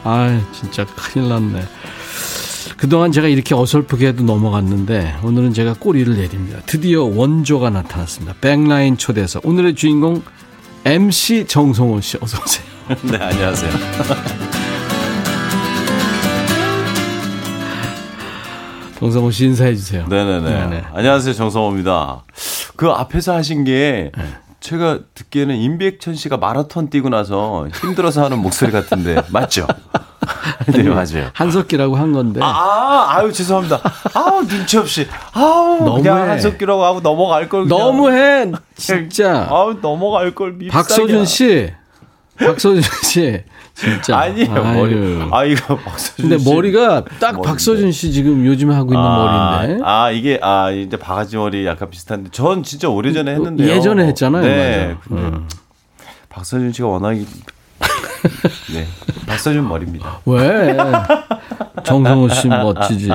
[0.04, 1.64] 아, 진짜 큰일 났네.
[2.78, 6.60] 그동안 제가 이렇게 어설프게 해도 넘어갔는데 오늘은 제가 꼬리를 내립니다.
[6.68, 8.36] 드디어 원조가 나타났습니다.
[8.40, 10.22] 백라인 초대서 오늘의 주인공
[10.86, 12.66] MC 정성호 씨 어서 오세요.
[13.12, 13.72] 네, 안녕하세요.
[19.00, 20.06] 정성호 씨 인사해 주세요.
[20.08, 20.50] 네네네.
[20.50, 20.84] 네네.
[20.94, 22.24] 안녕하세요, 정성호입니다.
[22.76, 24.24] 그 앞에서 하신 게 네.
[24.60, 29.68] 제가 듣기에는 임백천 씨가 마라톤 뛰고 나서 힘들어서 하는 목소리 같은데 맞죠?
[30.68, 31.30] 네, 맞아요.
[31.34, 32.42] 한석기라고 한 건데.
[32.44, 33.80] 아, 아유, 죄송합니다.
[34.14, 35.08] 아우, 눈치 없이.
[35.34, 36.02] 아우, 너무해.
[36.02, 37.64] 그냥 한석기라고 하고 넘어갈 걸.
[37.66, 37.80] 그냥.
[37.80, 39.48] 너무해, 진짜.
[39.50, 40.54] 아우, 넘어갈 걸.
[40.54, 40.72] 밉상이야.
[40.72, 41.72] 박서준 씨.
[42.38, 43.44] 박서준 씨.
[43.78, 44.18] 진짜.
[44.18, 44.74] 아니에요, 아유.
[44.74, 45.30] 머리.
[45.32, 46.50] 아, 이거 박서준 근데 씨.
[46.52, 47.48] 머리가 딱 머리인데.
[47.50, 49.84] 박서준 씨 지금 요즘에 하고 있는 아, 머리인데.
[49.86, 52.32] 아, 이게, 아, 이제 바가지 머리 약간 비슷한데.
[52.32, 53.70] 전 진짜 오래전에 했는데요.
[53.70, 54.42] 예전에 했잖아요.
[54.44, 54.96] 네.
[55.08, 55.48] 근데 음.
[56.30, 57.12] 박서준 씨가 워낙
[58.74, 58.88] 네.
[59.28, 60.22] 박서준 머리입니다.
[60.26, 60.76] 왜?
[61.84, 63.10] 정성호 씨 멋지지.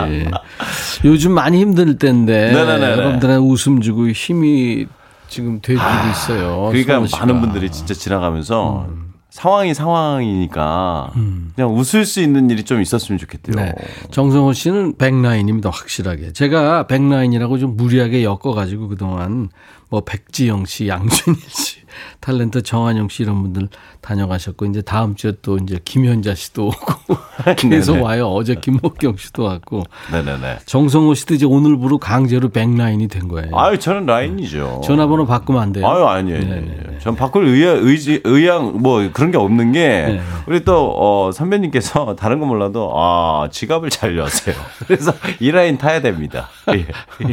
[1.05, 2.91] 요즘 많이 힘들 때인데 네네네.
[2.93, 4.87] 여러분들의 웃음 주고 힘이
[5.29, 6.69] 지금 되고 아, 있어요.
[6.71, 9.12] 그러니까 많은 분들이 진짜 지나가면서 음.
[9.33, 11.53] 상황이 상황이니까 음.
[11.57, 13.57] 그냥 웃을 수 있는 일이 좀 있었으면 좋겠대요.
[13.57, 13.73] 네.
[14.11, 15.71] 정성호 씨는 백라인입니다.
[15.71, 16.35] 확실하게.
[16.35, 19.49] 제가 백라인이라고 좀 무리하게 엮어 가지고 그동안
[19.89, 21.79] 뭐 백지영 씨, 양준일 씨,
[22.23, 23.69] 탤런트 정한영 씨 이런 분들
[24.01, 27.17] 다녀가셨고 이제 다음 주에 또 이제 김현자 씨도 오고
[27.59, 28.05] 계속 네네.
[28.05, 28.29] 와요.
[28.29, 30.61] 어제 김목경 씨도 왔고 네네네.
[30.67, 33.51] 정성호 씨도 이제 오늘부로 강제로 백라인이 된 거예요.
[33.59, 34.83] 아유, 저는 라인이죠.
[34.85, 35.87] 전화번호 바꾸면 안 돼요.
[35.87, 36.39] 아유, 아니에요.
[36.39, 36.65] 네, 아니에요.
[36.65, 36.99] 네, 네.
[37.01, 40.21] 전 바꿀 의향, 의지, 의향, 뭐 그런 게 없는 게, 네.
[40.47, 44.55] 우리 또, 어, 선배님께서 다른 건 몰라도, 아, 지갑을 잘 여세요.
[44.87, 46.49] 그래서 이 라인 타야 됩니다.
[46.75, 46.87] 예.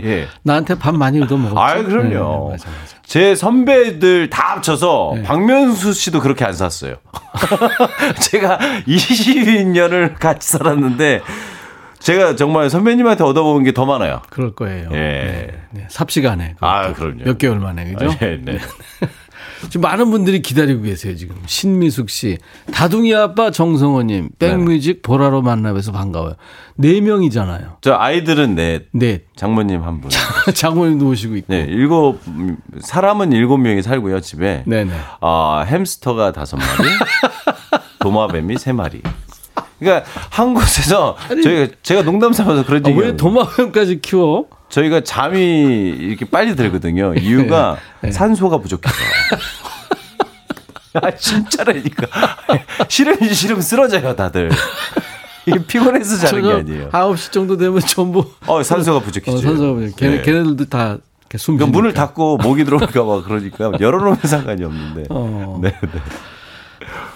[0.04, 0.28] 예.
[0.41, 1.60] 나한테 밥 많이 얻어 먹었죠.
[1.60, 2.04] 아유, 그럼요.
[2.04, 2.97] 네, 네, 맞아, 맞아.
[3.06, 4.78] 제 선배들 다 합쳐서
[5.15, 5.23] 네.
[5.23, 6.95] 박명수 씨도 그렇게 안 샀어요.
[8.21, 11.21] 제가 20년을 같이 살았는데,
[11.99, 14.21] 제가 정말 선배님한테 얻어먹은 게 더 많아요.
[14.29, 14.89] 그럴 거예요.
[14.93, 14.95] 예.
[14.97, 15.85] 네, 네.
[15.89, 16.55] 삽시간에.
[16.61, 17.23] 아, 그럼요.
[17.25, 18.07] 몇 개월 만에 그죠?
[18.19, 18.57] 네, 네.
[19.67, 21.36] 지금 많은 분들이 기다리고 계세요, 지금.
[21.45, 22.38] 신미숙 씨.
[22.72, 24.30] 다둥이 아빠 정성호님.
[24.39, 26.36] 백뮤직 보라로 만나뵈서 반가워요.
[26.76, 27.78] 네 명이잖아요.
[27.82, 29.24] 저 아이들은 네, 네.
[29.36, 30.10] 장모님 한 분.
[30.54, 31.54] 장모님도 오시고 있고.
[31.54, 34.63] 네, 일곱, 음, 사람은 일곱 명이 살고요, 집에.
[34.65, 34.93] 네네.
[35.22, 36.89] 아, 햄스터가 다섯 마리,
[38.00, 39.02] 도마뱀이 세 마리.
[39.79, 44.47] 그러니까 한 곳에서 저희가 제가 농담 삼아서 그런 아, 얘기 왜 도마뱀까지 키워?
[44.69, 47.13] 저희가 잠이 이렇게 빨리 들거든요.
[47.15, 48.11] 이유가 네.
[48.11, 48.95] 산소가 부족해서.
[51.01, 52.07] 아, 진짜라니까.
[52.87, 54.49] 싫으면 싫으면 쓰러져요, 다들.
[55.45, 56.89] 이게 피곤해서 자는 게 아니에요.
[56.89, 58.25] 9시 정도 되면 전부.
[58.47, 59.41] 어, 산소가 어, 부족해져요.
[59.41, 59.95] 선수가 보죠.
[59.95, 60.21] 걔네, 네.
[60.23, 60.97] 걔네들도 다
[61.37, 61.93] 숨 그러니까 문을.
[61.93, 65.03] 닫고 모기 들어올까 봐 그러니까 열어놓으면 상관이 없는데.
[65.11, 65.59] 어.
[65.61, 65.89] 네, 네.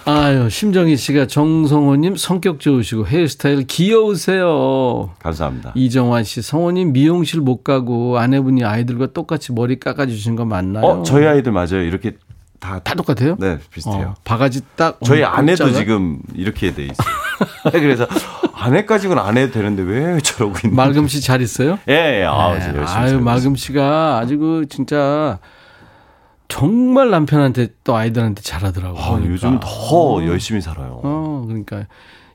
[0.06, 5.10] 아유, 심정희 씨가 정성호님 성격 좋으시고 헤어스타일 귀여우세요.
[5.18, 5.72] 감사합니다.
[5.74, 10.84] 이정환 씨, 성호님 미용실 못 가고 아내분이 아이들과 똑같이 머리 깎아주신 거 맞나요?
[10.84, 11.80] 어, 저희 아이들 맞아요.
[11.82, 12.16] 이렇게
[12.60, 13.36] 다, 다 똑같아요?
[13.38, 14.08] 네, 비슷해요.
[14.08, 14.98] 어, 바가지 딱.
[15.04, 15.72] 저희 아내도 잘라?
[15.78, 17.72] 지금 이렇게 돼 있어요.
[17.72, 18.06] 그래서
[18.52, 21.78] 아내까지는 안 해도 되는데 왜 저러고 있는 말금 씨 잘 있어요?
[21.88, 22.24] 예, 예.
[22.28, 22.60] 아, 네.
[22.60, 25.38] 저 열심히 아유, 말금 씨가 아주 그 진짜
[26.54, 29.02] 정말 남편한테 또 아이들한테 잘하더라고요.
[29.02, 29.32] 아, 그러니까.
[29.32, 31.00] 요즘 더 열심히 살아요.
[31.02, 31.86] 어, 그러니까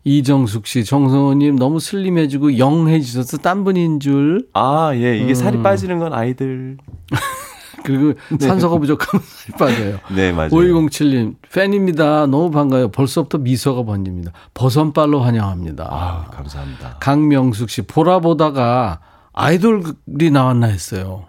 [0.04, 4.46] 이정숙 씨, 정성호님 너무 슬림해지고 영해지셔서 딴 분인 줄.
[4.54, 5.18] 아, 예.
[5.18, 5.64] 이게 살이 음.
[5.64, 6.76] 빠지는 건 아이들.
[7.86, 10.00] 그리고 산소가 부족하면 살이 빠져요.
[10.14, 10.50] 네, 맞아요.
[10.50, 12.26] 5207님, 팬입니다.
[12.26, 12.92] 너무 반가워요.
[12.92, 14.34] 벌써부터 미소가 번집니다.
[14.54, 15.88] 버선발로 환영합니다.
[15.90, 16.98] 아, 감사합니다.
[17.00, 19.00] 강명숙 씨, 보라 보다가
[19.32, 21.24] 아이돌이 나왔나 했어요.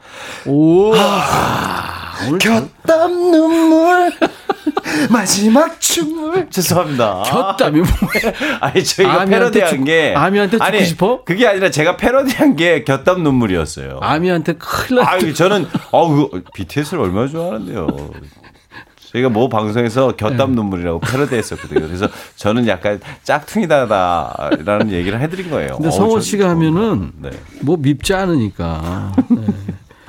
[0.44, 0.88] 오.
[0.88, 1.99] 오늘
[2.38, 4.12] 곁담 눈물
[5.10, 7.22] 마지막 춤을 죄송합니다.
[7.26, 8.34] 곁담이 뭐야?
[8.60, 11.24] 아니 저희가 패러디한 죽- 게 아미한테 죽고 아니, 싶어?
[11.24, 13.98] 그게 아니라 제가 패러디한 게 곁담 눈물이었어요.
[14.02, 15.12] 아미한테 큰일 났다.
[15.16, 18.10] 아, 저는 어우 BTS를 얼마나 좋아하는데요.
[19.12, 20.54] 저희가 뭐 방송에서 곁담 네.
[20.56, 21.84] 눈물이라고 패러디했었거든요.
[21.86, 25.74] 그래서 저는 약간 짝퉁이다라는 얘기를 해드린 거예요.
[25.76, 27.30] 근데 성호 저- 씨가 하면은 네.
[27.62, 29.12] 뭐 밉지 않으니까.
[29.30, 29.42] 네.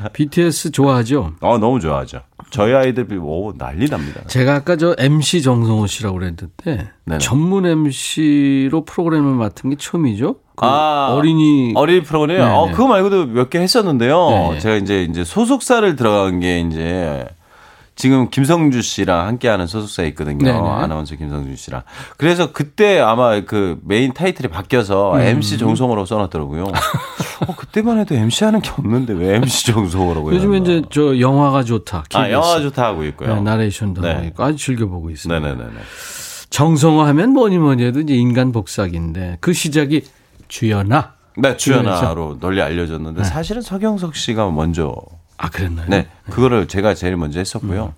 [0.09, 1.33] BTS 좋아하죠?
[1.41, 2.21] 어 너무 좋아하죠.
[2.49, 4.21] 저희 아이들 오 난리 납니다.
[4.27, 7.19] 제가 아까 저 MC 정성호 씨라고 그랬는데 네네.
[7.19, 10.35] 전문 MC로 프로그램을 맡은 게 처음이죠?
[10.55, 12.71] 그 아, 어린이 어린이 프로그램 네, 어 네.
[12.73, 14.49] 그거 말고도 몇 개 했었는데요.
[14.53, 14.59] 네.
[14.59, 17.25] 제가 이제 이제 소속사를 들어간 게 이제
[18.01, 20.43] 지금 김성주 씨랑 함께하는 소속사에 있거든요.
[20.43, 20.57] 네, 네.
[20.57, 21.83] 아나운서 김성주 씨랑.
[22.17, 25.21] 그래서 그때 아마 그 메인 타이틀이 바뀌어서 음.
[25.21, 26.63] MC 정성호라고 써놨더라고요.
[27.45, 30.79] 어, 그때만 해도 MC 하는 게 없는데 왜 MC 정성호라고 요즘에 해놨나.
[30.79, 31.99] 이제 저 영화가 좋다.
[31.99, 32.31] 아 KBS.
[32.31, 33.35] 영화 좋다 하고 있고요.
[33.35, 34.13] 네, 나레이션도 네.
[34.13, 35.39] 하고 있고 아주 즐겨보고 있습니다.
[35.39, 35.79] 네네네네.
[36.49, 40.05] 정성호 하면 뭐니 뭐니 해도 이제 인간 복사기인데 그 시작이
[40.47, 41.13] 주연아.
[41.37, 44.95] 네 주연아로 널리 알려졌는데 사실은 서경석 씨가 먼저
[45.43, 45.87] 아 그랬나요?
[45.89, 47.93] 네, 그거를 제가 제일 먼저 했었고요.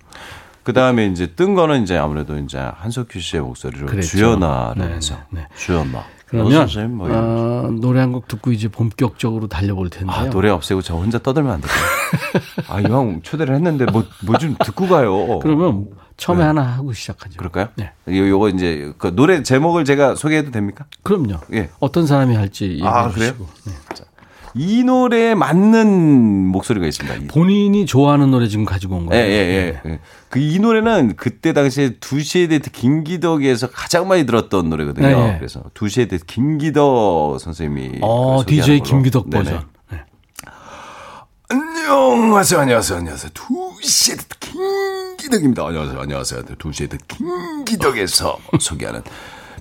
[0.64, 4.08] 그 다음에 이제 뜬 거는 이제 아무래도 이제 한석규 씨의 목소리로 그랬죠.
[4.18, 5.48] 주연아를 네, 해서 네, 네.
[5.58, 6.04] 주연아.
[6.28, 7.10] 그러면 선생님 뭐.
[7.12, 10.16] 어, 노래 한 곡 듣고 이제 본격적으로 달려볼 텐데요.
[10.16, 11.84] 아 노래 없애고 저 혼자 떠들면 안 될까요?
[12.70, 15.40] 아 이왕 초대를 했는데 뭐 뭐 좀 듣고 가요.
[15.40, 17.36] 그러면 처음에 하나 하고 시작하죠.
[17.38, 17.68] 그럴까요?
[17.76, 17.92] 네.
[18.08, 20.86] 요 요거 이제 그 노래 제목을 제가 소개해도 됩니까?
[21.04, 21.40] 그럼요.
[21.54, 21.70] 예.
[21.80, 23.32] 어떤 사람이 할지 얘기해 아, 그래요?
[23.34, 23.48] 주시고.
[23.66, 23.74] 네.
[24.56, 27.16] 이 노래에 맞는 목소리가 있습니다.
[27.18, 29.26] 이- 본인이 좋아하는 노래 지금 가지고 온 예, 거예요.
[29.28, 30.00] 예, 예.
[30.30, 35.08] 그 이 노래는 그때 당시에 두시에 데이트 김기덕에서 가장 많이 들었던 노래거든요.
[35.08, 35.36] 네, 네.
[35.40, 38.80] 그래서 두시에 데이트 김기덕 선생님이 어, 그 소개하는 DJ.
[38.82, 39.44] 김기덕 네네.
[39.44, 39.66] 버전.
[39.92, 40.04] 네.
[41.50, 43.32] 안녕하세요, 안녕하세요, 안녕하세요.
[43.34, 45.66] 두시에 김기덕입니다.
[45.68, 46.42] 안녕하세요, 안녕하세요.
[46.58, 49.02] 두시에 데이트 김기덕에서 소개하는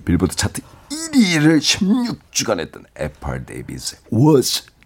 [0.05, 4.65] 빌보드 차트 1위를 16주간 했던 에펄 데이비스의 Was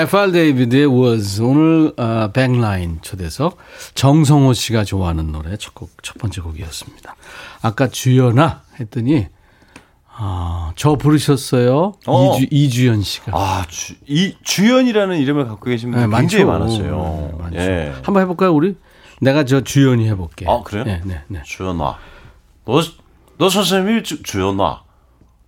[0.00, 3.58] FR 데이비드의 Was 오늘 어, 백라인 초대석
[3.94, 7.14] 정성호 씨가 좋아하는 노래 첫 곡 첫 번째 곡이었습니다.
[7.62, 9.26] 아까 주연아 했더니
[10.22, 11.94] 아, 저 부르셨어요.
[12.06, 12.36] 어.
[12.36, 13.32] 이주, 이주연 씨가.
[13.34, 16.82] 아, 주, 이 주연이라는 이름을 갖고 계신 분들 네, 굉장히 많죠.
[16.82, 17.48] 많았어요.
[17.52, 17.58] 네.
[17.58, 17.92] 예.
[18.02, 18.76] 한번 해볼까요, 우리?
[19.22, 20.46] 내가 저 주연이 해볼게.
[20.48, 20.84] 아, 그래요?
[20.84, 21.40] 네, 네, 네.
[21.42, 21.96] 주연아,
[22.66, 22.82] 너,
[23.38, 24.82] 너 선생님이 주, 주연아,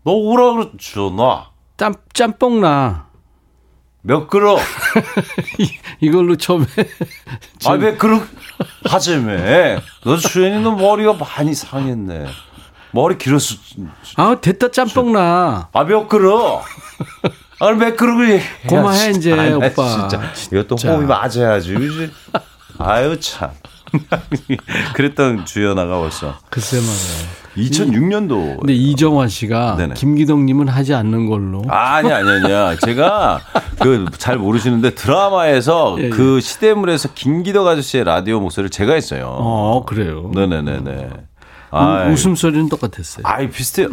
[0.04, 1.50] 너 오라 그래 주연아.
[1.76, 3.08] 짬, 짬뽕 나.
[4.02, 4.58] 몇 그릇?
[6.00, 6.66] 이걸로 처음에.
[7.66, 8.26] 아, 왜 그렇게
[8.84, 9.78] 하재매?
[10.04, 12.26] 너 주연이 너 머리가 많이 상했네.
[12.90, 13.54] 머리 길었어.
[14.16, 15.68] 아, 됐다, 짬뽕나.
[15.72, 16.34] 아, 몇 그릇?
[17.60, 18.42] 아, 몇 그릇을 해.
[18.66, 20.08] 고마해, 이제, 나 오빠.
[20.08, 20.20] 진짜.
[20.52, 20.76] 이것도.
[20.76, 22.10] 호흡이 맞아야지.
[22.78, 23.50] 아유, 참.
[24.94, 26.34] 그랬던 주연아가 벌써.
[26.50, 27.42] 글쎄 말이에요.
[27.70, 28.60] 2006년도.
[28.60, 29.94] 근데 이정화 씨가 네네.
[29.94, 31.62] 김기덕님은 하지 않는 걸로.
[31.68, 32.76] 아니 아니 아니야.
[32.78, 33.40] 제가
[33.80, 36.08] 그 잘 모르시는데 드라마에서 예, 예.
[36.08, 39.36] 그 시대물에서 김기덕 아저씨의 라디오 목소리를 제가 했어요.
[39.38, 40.30] 어, 그래요.
[40.34, 41.10] 네네네네.
[41.72, 43.22] 우- 아이, 웃음 소리는 똑같았어요.
[43.26, 43.88] 아이 비슷해요.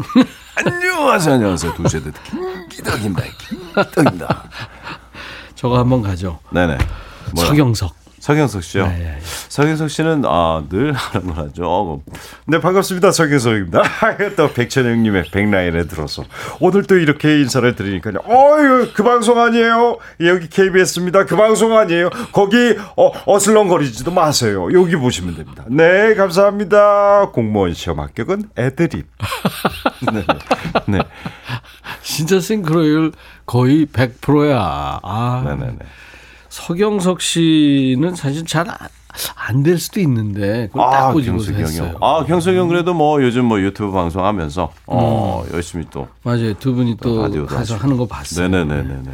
[0.55, 3.23] 안녕하세요 안녕하세요 도시에드 김기덕입니다.
[3.49, 4.43] 김기덕입니다.
[5.55, 6.39] 저거 한번 가죠.
[6.51, 6.77] 네네.
[7.33, 7.47] 뭐야?
[7.47, 7.93] 서경석.
[8.19, 8.87] 서경석 씨요.
[8.87, 9.17] 네, 네.
[9.21, 11.33] 서경석 씨는 아, 늘 하는.
[11.61, 12.01] 어,
[12.45, 13.81] 네 반갑습니다 서경석입니다.
[14.35, 16.23] 또 백천영님의 백라인에 들어서
[16.59, 18.17] 오늘 또 이렇게 인사를 드리니까요.
[18.27, 19.97] 어유 그 방송 아니에요.
[20.21, 21.25] 여기 KBS입니다.
[21.25, 22.09] 그 방송 아니에요.
[22.31, 24.67] 거기 어, 어슬렁거리지도 마세요.
[24.73, 25.63] 여기 보시면 됩니다.
[25.67, 27.29] 네 감사합니다.
[27.31, 29.07] 공무원 시험 합격은 애드립.
[30.13, 30.25] 네.
[30.87, 30.99] 네.
[32.01, 33.11] 진짜 싱크로율
[33.45, 34.99] 거의 100%야.
[35.03, 35.43] 아.
[35.45, 35.77] 네네네.
[36.49, 41.79] 서경석 씨는 사실 잘 안 될 수도 있는데 그걸 딱 꼬집어서 경석이.
[41.79, 41.97] 형이요.
[41.99, 46.07] 아, 경석이 형 그래도 뭐 요즘 뭐 유튜브 방송하면서 어, 열심히 또.
[46.21, 46.53] 맞아요.
[46.53, 47.75] 두 분이 또 가서.
[47.75, 48.47] 하는 거 봤어요.
[48.47, 49.09] 네네네네네.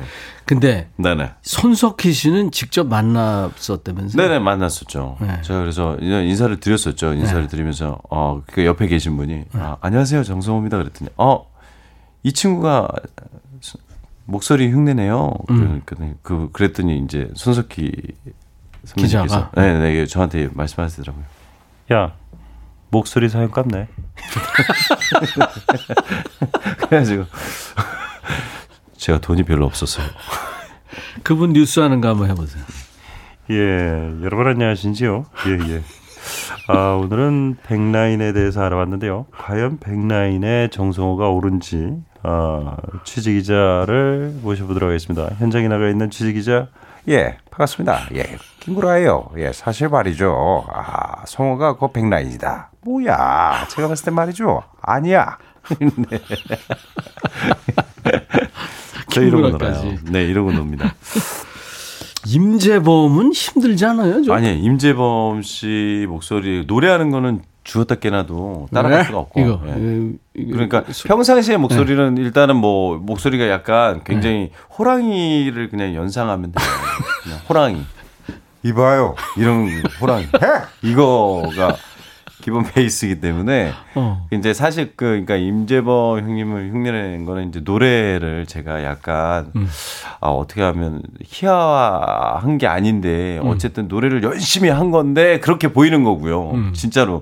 [0.45, 1.31] 근데 네네.
[1.41, 4.21] 손석희 씨는 직접 만났었다면서요?
[4.21, 5.17] 네네 만났었죠.
[5.21, 5.41] 네.
[5.41, 7.13] 제가 그래서 인사- 인사를 드렸었죠.
[7.13, 7.47] 인사를 네.
[7.47, 13.01] 드리면서 어그 옆에 계신 분이 아, 안녕하세요 정성호입니다 그랬더니 어이 친구가 수-
[14.25, 15.33] 목소리 흉내내요.
[15.49, 15.81] 음.
[15.85, 17.91] 그러니까 그 그랬더니 이제 손석희
[18.83, 19.51] 선배님께서 기자가?
[19.55, 21.23] 네네 저한테 말씀하시더라고요.
[21.93, 22.13] 야
[22.89, 23.87] 목소리 사용 값네.
[26.77, 27.25] 그래가지고
[28.97, 30.07] 제가 돈이 별로 없었어요.
[31.23, 32.63] 그분 뉴스 하는 거 한번 해보세요.
[33.51, 33.55] 예,
[34.23, 35.25] 여러분 안녕하신지요?
[35.47, 35.83] 예, 예.
[36.67, 39.27] 아, 오늘은 백라인에 대해서 알아봤는데요.
[39.31, 45.29] 과연 백라인에 정성호가 옳은지 아, 취재 기자를 모셔보도록 하겠습니다.
[45.37, 46.67] 현장에 나가 있는 취재 기자.
[47.07, 48.07] 예, 반갑습니다.
[48.15, 48.23] 예,
[48.61, 49.29] 김구라예요.
[49.37, 50.65] 예, 사실 말이죠.
[50.73, 52.71] 아, 성호가 그 백라인이다.
[52.81, 53.67] 뭐야?
[53.69, 54.63] 제가 봤을 때 말이죠.
[54.81, 55.37] 아니야.
[56.09, 56.19] 네.
[59.11, 59.83] 저 이러고 김구라까지.
[59.85, 59.99] 놀아요.
[60.05, 60.95] 네, 이러고 놉니다.
[62.25, 64.23] 임재범은 힘들잖아요.
[64.23, 64.33] 좀.
[64.35, 69.03] 아니 임재범 씨 목소리 노래하는 거는 주었다 깨나도 따라갈 네?
[69.05, 69.39] 수가 없고.
[69.41, 69.71] 이거, 예.
[69.71, 76.67] 이- 이거 그러니까 수- 평상시의 목소리는 일단은 뭐 목소리가 약간 굉장히 호랑이를 그냥 연상하면 돼요.
[77.23, 77.81] 그냥 호랑이
[78.63, 79.15] 이봐요.
[79.37, 79.67] 이런
[80.01, 80.27] 호랑이
[80.83, 81.75] 이거가
[82.45, 84.27] 기본 베이스이기 때문에 어.
[84.29, 89.67] 이제 사실 그 그러니까 임재범 형님을 흉내낸 거는 이제 노래를 제가 약간 음.
[90.19, 93.47] 아 어떻게 하면 희화한 게 아닌데 음.
[93.47, 96.51] 어쨌든 노래를 열심히 한 건데 그렇게 보이는 거고요.
[96.51, 96.73] 음.
[96.73, 97.19] 진짜로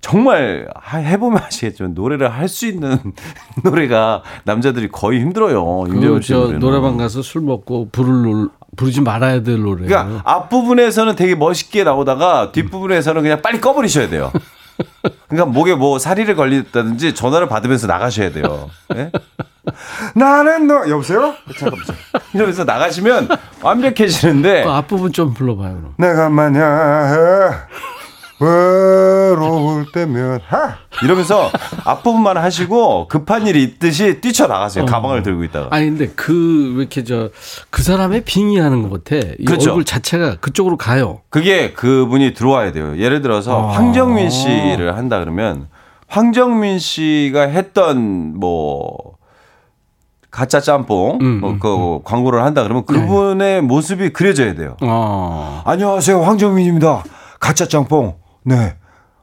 [0.00, 2.98] 정말 하- 해보면 아시겠지만 노래를 할 수 있는
[3.64, 5.84] 노래가 남자들이 거의 힘들어요.
[5.88, 6.58] 임재범 씨 그저 노래는.
[6.60, 9.86] 노래방 가서 술 먹고 부를 노, 부르지 말아야 될 노래.
[9.86, 14.30] 그러니까 앞부분에서는 되게 멋있게 나오다가 뒷부분에서는 그냥 빨리 꺼버리셔야 돼요.
[15.28, 18.70] 그러니까 목에 뭐 사리를 걸렸다든지 전화를 받으면서 나가셔야 돼요.
[18.94, 19.10] 예?
[20.14, 21.34] 나는 너 여보세요?
[21.58, 21.84] 잠깐만.
[22.34, 23.28] 이러면서 나가시면
[23.62, 25.94] 완벽해지는데 그 앞부분 좀 불러봐요 그럼.
[25.96, 27.66] 내가 만약
[28.38, 30.76] 외로울 때면 하.
[31.02, 31.50] 이러면서
[31.84, 34.84] 앞부분만 하시고 급한 일이 있듯이 뛰쳐나가세요.
[34.86, 35.68] 가방을 들고 있다가.
[35.70, 37.30] 아니 근데 그 왜 이렇게 저
[37.70, 39.16] 그 사람의 빙의하는 것 같아.
[39.38, 39.70] 이 그렇죠.
[39.70, 41.20] 얼굴 자체가 그쪽으로 가요.
[41.30, 42.96] 그게 그분이 들어와야 돼요.
[42.98, 43.72] 예를 들어서 아.
[43.72, 45.68] 황정민 씨를 한다 그러면
[46.08, 49.16] 황정민 씨가 했던 뭐
[50.30, 54.76] 가짜 짬뽕 음, 뭐 음, 그 광고를 한다 그러면 그분의 모습이 그려져야 돼요.
[54.82, 55.62] 어.
[55.64, 56.20] 안녕하세요.
[56.22, 57.02] 황정민입니다.
[57.40, 58.16] 가짜 짬뽕.
[58.46, 58.76] 네.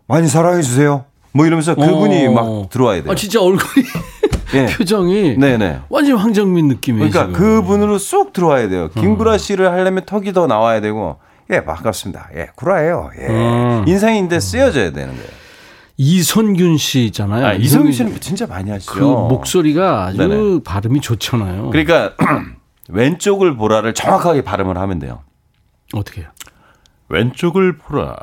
[0.05, 1.05] 많이 사랑해 주세요.
[1.31, 2.31] 뭐 이러면서 그분이 어.
[2.31, 3.11] 막 들어와야 돼요.
[3.11, 3.85] 아 진짜 얼굴이
[4.53, 4.65] 예.
[4.67, 5.79] 표정이 네네.
[5.89, 7.09] 완전 황정민 느낌이에요.
[7.09, 7.61] 그러니까 지금.
[7.61, 8.89] 그분으로 쏙 들어와야 돼요.
[8.89, 11.17] 김구라 씨를 하려면 턱이 더 나와야 되고
[11.51, 12.29] 예, 반갑습니다.
[12.35, 13.11] 예, 구라예요.
[13.21, 13.27] 예.
[13.27, 13.85] 음.
[13.87, 15.29] 인상인데 쓰여져야 되는 거예요.
[15.95, 17.45] 이선균 씨 있잖아요.
[17.45, 18.91] 아, 이성균 씨는 진짜 많이 하시죠.
[18.93, 20.59] 그 목소리가 아주 네네.
[20.65, 21.69] 발음이 좋잖아요.
[21.69, 22.13] 그러니까
[22.89, 25.21] 왼쪽을 보라를 정확하게 발음을 하면 돼요.
[25.93, 26.29] 어떻게 해요?
[27.09, 28.17] 왼쪽을 보라.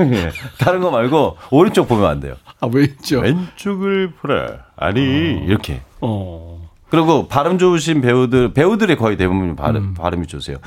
[0.00, 2.34] 예, 다른 거 말고 오른쪽 보면 안 돼요.
[2.60, 3.22] 아, 왼쪽.
[3.22, 4.66] 왼쪽을 보라.
[4.76, 5.80] 아니 이렇게.
[6.00, 6.68] 어.
[6.88, 9.94] 그리고 발음 좋으신 배우들 배우들이 거의 대부분 발음 음.
[9.94, 10.58] 발음이 좋으세요.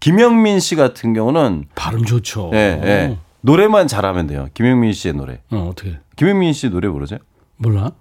[0.00, 2.50] 김영민 씨 같은 경우는 발음 좋죠.
[2.54, 3.18] 예, 예.
[3.42, 4.48] 노래만 잘하면 돼요.
[4.54, 5.40] 김영민 씨의 노래.
[5.50, 5.98] 어, 어떻게?
[6.16, 7.18] 김영민 씨 노래 모르세요?
[7.56, 7.92] 몰라?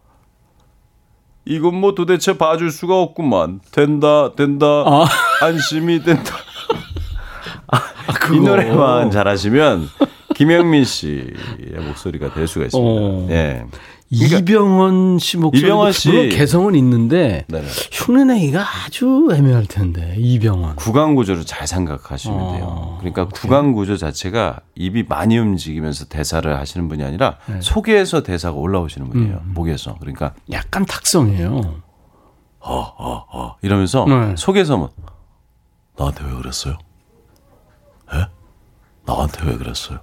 [1.45, 3.59] 이건 뭐 도대체 봐줄 수가 없구만.
[3.71, 4.65] 된다, 된다.
[4.65, 5.05] 아.
[5.41, 6.33] 안심이 된다.
[8.20, 8.36] 그거.
[8.36, 9.89] 이 노래만 잘하시면
[10.36, 11.26] 김영민 씨의
[11.88, 13.01] 목소리가 될 수가 있습니다.
[13.01, 13.28] 어.
[13.30, 13.66] 예.
[14.11, 16.09] 이병헌 씨 목소리 이병헌 씨.
[16.09, 17.68] 물론 개성은 있는데 네네.
[17.91, 22.95] 흉내내기가 아주 애매할 텐데 이병헌 구강 구조를 잘 생각하시면 어, 돼요.
[22.99, 27.59] 그러니까 구강 구조 자체가 입이 많이 움직이면서 대사를 하시는 분이 아니라 네.
[27.61, 29.41] 속에서 대사가 올라오시는 분이에요.
[29.43, 29.53] 음.
[29.55, 29.95] 목에서.
[29.99, 31.82] 그러니까 약간 탁성이에요.
[32.59, 34.36] 어, 이러면서 네.
[34.38, 34.89] 속에서만
[35.97, 36.78] 나한테 왜 그랬어요?
[38.13, 38.27] 예?
[39.05, 39.99] 나한테 왜 그랬어요?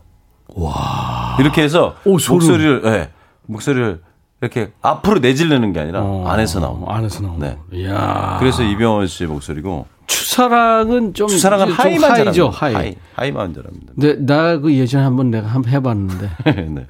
[0.49, 1.37] 와.
[1.41, 2.13] 이렇게 해서 오.
[2.13, 3.11] 목소리를 예.
[3.47, 4.03] 목소리를
[4.41, 6.89] 이렇게 앞으로 내지르는 게 아니라 어, 안에서 나오는.
[6.89, 7.41] 안에서 나오는.
[7.41, 7.59] 네.
[7.79, 8.37] 이야.
[8.41, 12.49] 그래서 이병헌 씨의 목소리고 추사랑은 좀 추사랑은 좀 high만 high죠.
[12.51, 12.75] High.
[12.75, 12.97] High.
[13.15, 13.93] high만 잘합니다.
[13.95, 16.31] 근데 나그 예전에 한번 내가 한번 해봤는데
[16.69, 16.87] 네.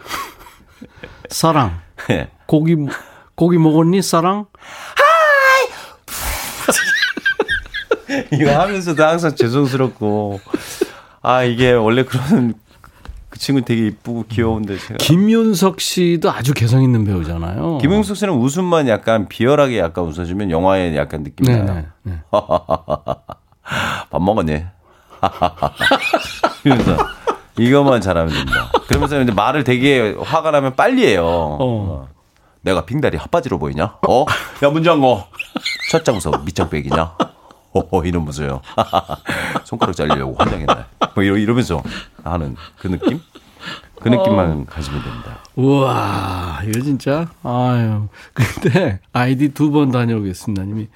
[1.29, 2.31] 사랑 네.
[2.47, 2.77] 고기
[3.35, 4.47] 고기 먹었니 사랑?
[8.33, 10.41] 이거 하면서도 항상 죄송스럽고
[11.23, 12.55] 아 이게 원래 그런
[13.29, 17.79] 그 친구 되게 이쁘고 귀여운데 제가 김윤석 씨도 아주 개성 있는 배우잖아요.
[17.79, 21.85] 김용숙 씨는 웃음만 약간 비열하게 약간 웃어주면 영화에 약간 느낌이 네, 나요.
[22.03, 22.19] 네, 네.
[24.11, 24.65] 밥 먹었니?
[26.65, 26.97] 이러면서
[27.59, 28.71] 이것만 잘하면 된다.
[28.89, 31.25] 그러면서 이제 말을 되게 화가 나면 빨리 해요.
[31.25, 32.09] 어.
[32.63, 33.97] 내가 빙다리 핫바지로 보이냐?
[34.09, 34.27] 어?
[34.63, 35.23] 야 문장고
[35.91, 37.17] 첫 장소 밑장빼기냐?
[37.75, 38.61] 어, 이러면서요.
[39.65, 40.75] 손가락 잘리려고 환장했네.
[41.15, 41.83] 뭐 이러, 이러면서
[42.25, 43.21] 하는 그 느낌?
[44.01, 45.39] 그 느낌만 가지면 됩니다.
[45.55, 48.09] 우와, 이거 진짜, 아유.
[48.35, 50.89] 근데, 아이디 두 번 다녀오겠습니다, 님이.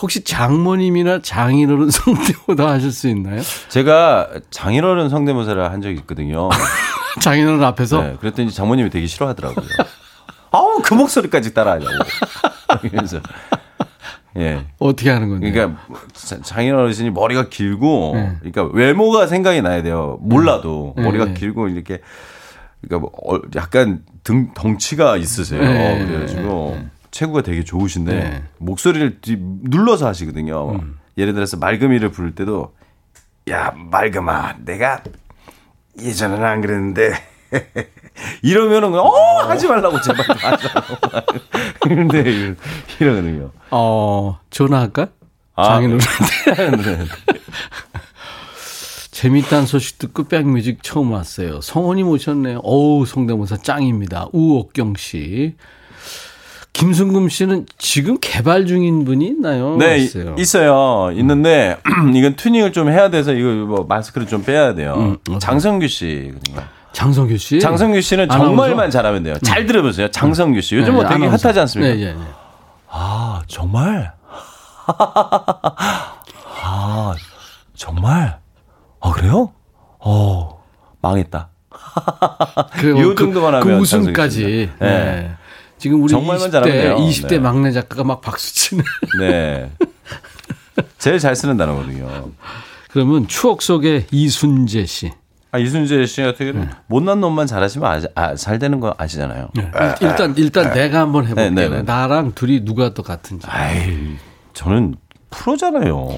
[0.00, 3.42] 혹시 장모님이나 장인어른 성대모사 하실 수 있나요?
[3.68, 6.48] 제가 장인어른 성대모사를 한 적이 있거든요.
[7.20, 8.00] 장인어른 앞에서?
[8.02, 9.66] 네, 그랬더니 장모님이 되게 싫어하더라고요.
[10.52, 11.92] 아우, 그 목소리까지 따라하냐고.
[12.80, 13.20] 그래서,
[14.36, 14.64] 예.
[14.78, 15.50] 어떻게 하는 건데?
[15.50, 15.80] 그러니까
[16.14, 18.36] 자- 장인 어르신이 머리가 길고, 네.
[18.40, 20.18] 그러니까 외모가 생각이 나야 돼요.
[20.22, 21.02] 몰라도 네.
[21.02, 21.34] 머리가 네.
[21.34, 22.00] 길고 이렇게,
[22.80, 25.60] 그러니까 뭐 어, 약간 등 덩치가 있으세요.
[25.60, 26.04] 네.
[26.06, 26.78] 그래가지고
[27.10, 28.42] 체구가 되게 좋으신데 네.
[28.58, 30.72] 목소리를 뒤- 눌러서 하시거든요.
[30.76, 30.98] 음.
[31.18, 32.72] 예를 들어서 맑음이를 부를 때도
[33.50, 35.02] 야 맑음아, 내가
[36.00, 37.12] 예전에는 안 그랬는데.
[38.42, 41.26] 이러면은 그냥, 어 하지 말라고 제발 하지 말라고
[41.80, 42.54] 근데
[43.00, 43.50] 이러거든요.
[43.70, 45.08] 어, 전화할까?
[45.54, 46.96] 아, 장인어른한테.
[46.96, 47.04] 네.
[49.10, 51.60] 재밌다는 소식 듣고 백뮤직 처음 왔어요.
[51.60, 52.60] 성원이 오셨네요.
[52.64, 54.28] 어우, 성대모사 짱입니다.
[54.32, 55.54] 우옥경 씨.
[56.72, 59.76] 김순금 씨는 지금 개발 중인 분이 있나요?
[59.76, 60.34] 네, 있어요.
[60.38, 61.10] 있어요.
[61.18, 61.76] 있는데
[62.14, 64.94] 이건 튜닝을 좀 해야 돼서 이거 뭐 마스크를 좀 빼야 돼요.
[64.96, 65.38] 음, 어떡해.
[65.38, 66.32] 장성규 씨.
[66.42, 66.70] 그러니까.
[66.92, 67.60] 장성규 씨.
[67.60, 68.28] 장성규 씨는?
[68.28, 69.34] 정말만 잘하면 돼요.
[69.42, 70.10] 잘 들어보세요.
[70.10, 70.76] 장성규 씨.
[70.76, 71.26] 요즘 뭐 네, 되게.
[71.26, 71.94] 핫하지 않습니까?
[71.94, 72.20] 네, 네, 네.
[72.88, 74.12] 아, 정말?
[76.62, 77.14] 아,
[77.74, 78.38] 정말?
[79.00, 79.52] 아, 그래요?
[79.98, 80.62] 어,
[81.00, 81.48] 망했다.
[82.74, 84.70] 그, 요 정도만 그, 하면 그 웃음까지.
[84.78, 84.86] 네.
[84.86, 85.34] 네.
[85.78, 86.96] 지금 우리 정말만 20대, 잘하면 돼요.
[86.96, 87.38] 20대 네.
[87.38, 88.84] 막내 작가가 막 박수 치는.
[89.18, 89.70] 네.
[90.98, 92.30] 제일 잘 쓰는 단어거든요.
[92.90, 95.12] 그러면 추억 속의 이순재 씨.
[95.54, 96.76] 아, 이순재 씨 같은 경우는 네.
[96.86, 99.50] 못난 놈만 잘하시면 아, 아, 잘 되는 거 아시잖아요.
[100.00, 101.50] 일단, 일단 내가 한번 해볼게요.
[101.50, 101.82] 네, 네, 네.
[101.82, 103.46] 나랑 둘이 누가 더 같은지.
[103.50, 104.16] 아이,
[104.54, 104.94] 저는
[105.30, 106.08] 프로잖아요.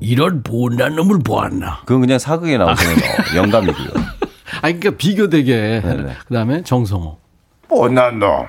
[0.00, 1.80] 이런 못난 놈을 보았나.
[1.84, 3.88] 그건 그냥 사극에 나오시는 거, 영감이고요.
[4.62, 5.82] 아니, 그러니까 비교되게.
[5.84, 6.16] 네, 네.
[6.26, 7.18] 그 다음에 정성호.
[7.68, 8.46] 못난 놈.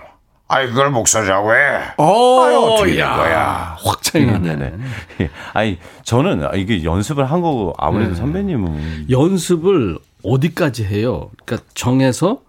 [0.51, 1.57] 아이 그걸 목소리라고 해.
[1.97, 3.77] 어, 아이, 어떻게 된 거야.
[3.83, 4.55] 확 차이 나네.
[4.55, 4.73] 네네.
[5.53, 7.73] 아니, 저는 이게 연습을 한 거고, 네.
[7.77, 9.07] 아무래도 선배님은.
[9.11, 11.29] 연습을 어디까지 해요?
[11.45, 12.41] 그러니까 정해서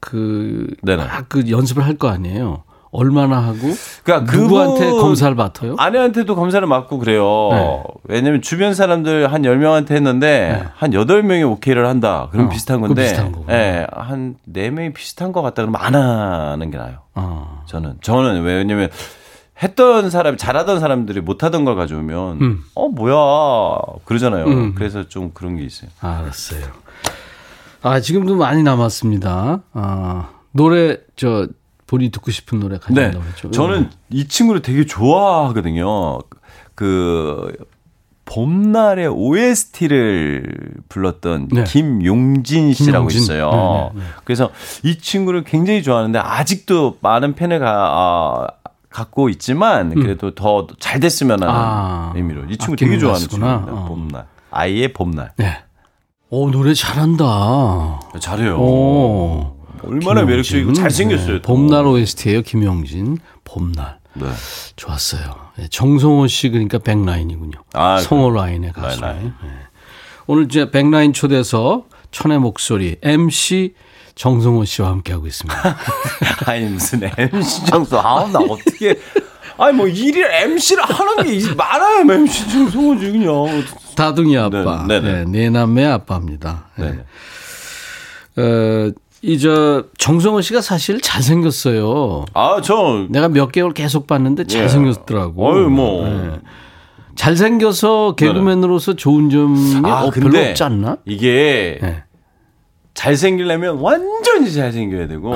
[0.00, 1.04] 그, 네네.
[1.04, 2.62] 막그 연습을 할 거 아니에요.
[2.92, 3.58] 얼마나 하고
[4.02, 5.76] 그러니까 누구한테 검사를 맡아요?
[5.78, 7.48] 아내한테도 검사를 맡고 그래요.
[7.52, 7.82] 네.
[8.04, 12.26] 왜냐면 주변 사람들 한 10명한테 했는데 한 8명이 오케이를 한다.
[12.32, 13.02] 그럼 어, 비슷한 건데.
[13.02, 13.32] 비슷한.
[13.50, 16.96] 예, 한 4명이 비슷한 것 같다 그러면 안 하는 게 나아요.
[17.14, 17.62] 어.
[17.66, 17.98] 저는.
[18.00, 18.88] 저는 왜냐면
[19.62, 22.64] 했던 사람, 잘하던 사람들이 못하던 걸 가져오면 음.
[22.74, 23.80] 어, 뭐야.
[24.04, 24.46] 그러잖아요.
[24.46, 24.74] 음.
[24.74, 25.90] 그래서 좀 그런 게 있어요.
[26.00, 26.64] 알았어요.
[27.82, 29.62] 아, 지금도 많이 남았습니다.
[29.72, 31.46] 아, 노래 저
[31.86, 32.80] 본인이 듣고 싶은 노래 네.
[32.80, 33.50] 가져온다고 그랬죠.
[33.50, 36.18] 저는 이 친구를 되게 좋아하거든요.
[36.74, 37.52] 그
[38.24, 40.44] 봄날의 OST를
[40.88, 41.64] 불렀던 네.
[41.64, 43.22] 김용진 씨라고 김용진.
[43.22, 43.50] 있어요.
[43.50, 44.10] 네, 네, 네.
[44.24, 44.50] 그래서
[44.84, 48.46] 이 친구를 굉장히 좋아하는데 아직도 많은 팬을 가, 아,
[48.90, 51.58] 갖고 있지만 그래도 더잘 됐으면 하는 음.
[51.58, 53.28] 아, 의미로 이 친구 아끼는 되게 좋아하는.
[53.28, 53.72] 친구입니다.
[53.72, 53.84] 어.
[53.86, 54.26] 봄날.
[54.50, 55.32] 아이의 봄날.
[55.36, 55.62] 네.
[56.28, 58.00] 오, 노래 잘한다.
[58.20, 58.56] 잘해요.
[58.58, 59.56] 오.
[59.82, 61.34] 얼마나 매력적이고 잘생겼어요.
[61.34, 61.42] 네, 또.
[61.54, 63.18] 봄날 OST예요, 김용진.
[63.44, 63.98] 봄날.
[64.14, 64.26] 네.
[64.76, 65.34] 좋았어요.
[65.56, 67.62] 네, 정성호 씨 그러니까 백라인이군요.
[67.74, 69.00] 아, 성호 라인의 가수.
[69.00, 69.32] 네.
[70.26, 73.74] 오늘 이제 백라인 초대서 천의 목소리 MC
[74.14, 75.76] 정성호 씨와 함께하고 있습니다.
[76.46, 78.98] 아니 무슨 MC 정수 아 나 어떻게
[79.58, 83.64] 아니 뭐 일일 MC를 하는 게 이- 많아요 MC 정수지 그냥
[83.96, 84.84] 다둥이 아빠.
[84.88, 85.30] 네, 네, 네, 네.
[85.30, 86.66] 네 남매 아빠입니다.
[86.76, 86.92] 네.
[88.36, 88.42] 네.
[88.42, 88.92] 어,
[89.22, 92.24] 이저 정성호 씨가 사실 잘생겼어요.
[92.32, 95.46] 아 저 내가 몇 개월 계속 봤는데 잘생겼더라고.
[95.46, 96.38] 어유 뭐 네.
[97.16, 100.96] 잘생겨서 개그맨으로서 좋은 점이 아, 어, 별로 근데 없지 않나?
[101.04, 102.04] 이게 네.
[103.04, 105.34] 잘생기려면 완전히 잘생겨야 되고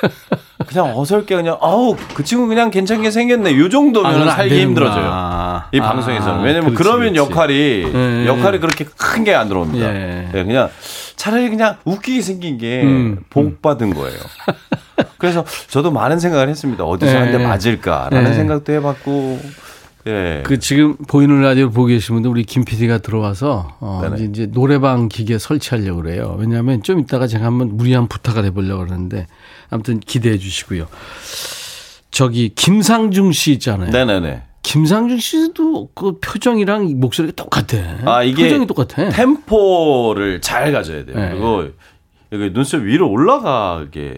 [0.66, 4.58] 그냥 어설게 그냥 아우 그 친구 그냥 괜찮게 생겼네 요 정도면 안 살기.
[4.62, 5.04] 힘들어져요
[5.72, 7.30] 이 아, 방송에서는 왜냐면 그렇지, 그러면 그렇지.
[7.30, 8.26] 역할이 네.
[8.26, 10.28] 역할이 그렇게 큰 게 안 들어옵니다 예.
[10.32, 10.70] 네, 그냥
[11.16, 14.16] 차라리 그냥 웃기게 생긴 게 음, 복 받은 거예요
[15.18, 17.18] 그래서 저도 많은 생각을 했습니다 어디서 네.
[17.18, 18.34] 한대 맞을까라는 네.
[18.34, 19.40] 생각도 해봤고
[20.06, 20.42] 예.
[20.44, 24.24] 그 지금 보이는 라디오 보고 계신 분들 우리 김 PD가 들어와서 어 네네.
[24.24, 26.36] 이제, 노래방 기계 설치하려고 그래요.
[26.38, 29.26] 왜냐하면 좀 이따가 제가 한번 무리한 부탁을 해보려고 그러는데
[29.70, 30.86] 아무튼 기대해 주시고요.
[32.10, 33.90] 저기 김상중 씨 있잖아요.
[33.90, 37.78] 네네네 김상중 씨도 그 표정이랑 목소리가 똑같아.
[38.04, 39.08] 아, 이게 표정이 똑같아.
[39.10, 41.16] 템포를 잘 가져야 돼요.
[41.16, 41.30] 네.
[41.30, 41.68] 그리고
[42.32, 44.16] 여기 눈썹 위로 올라가게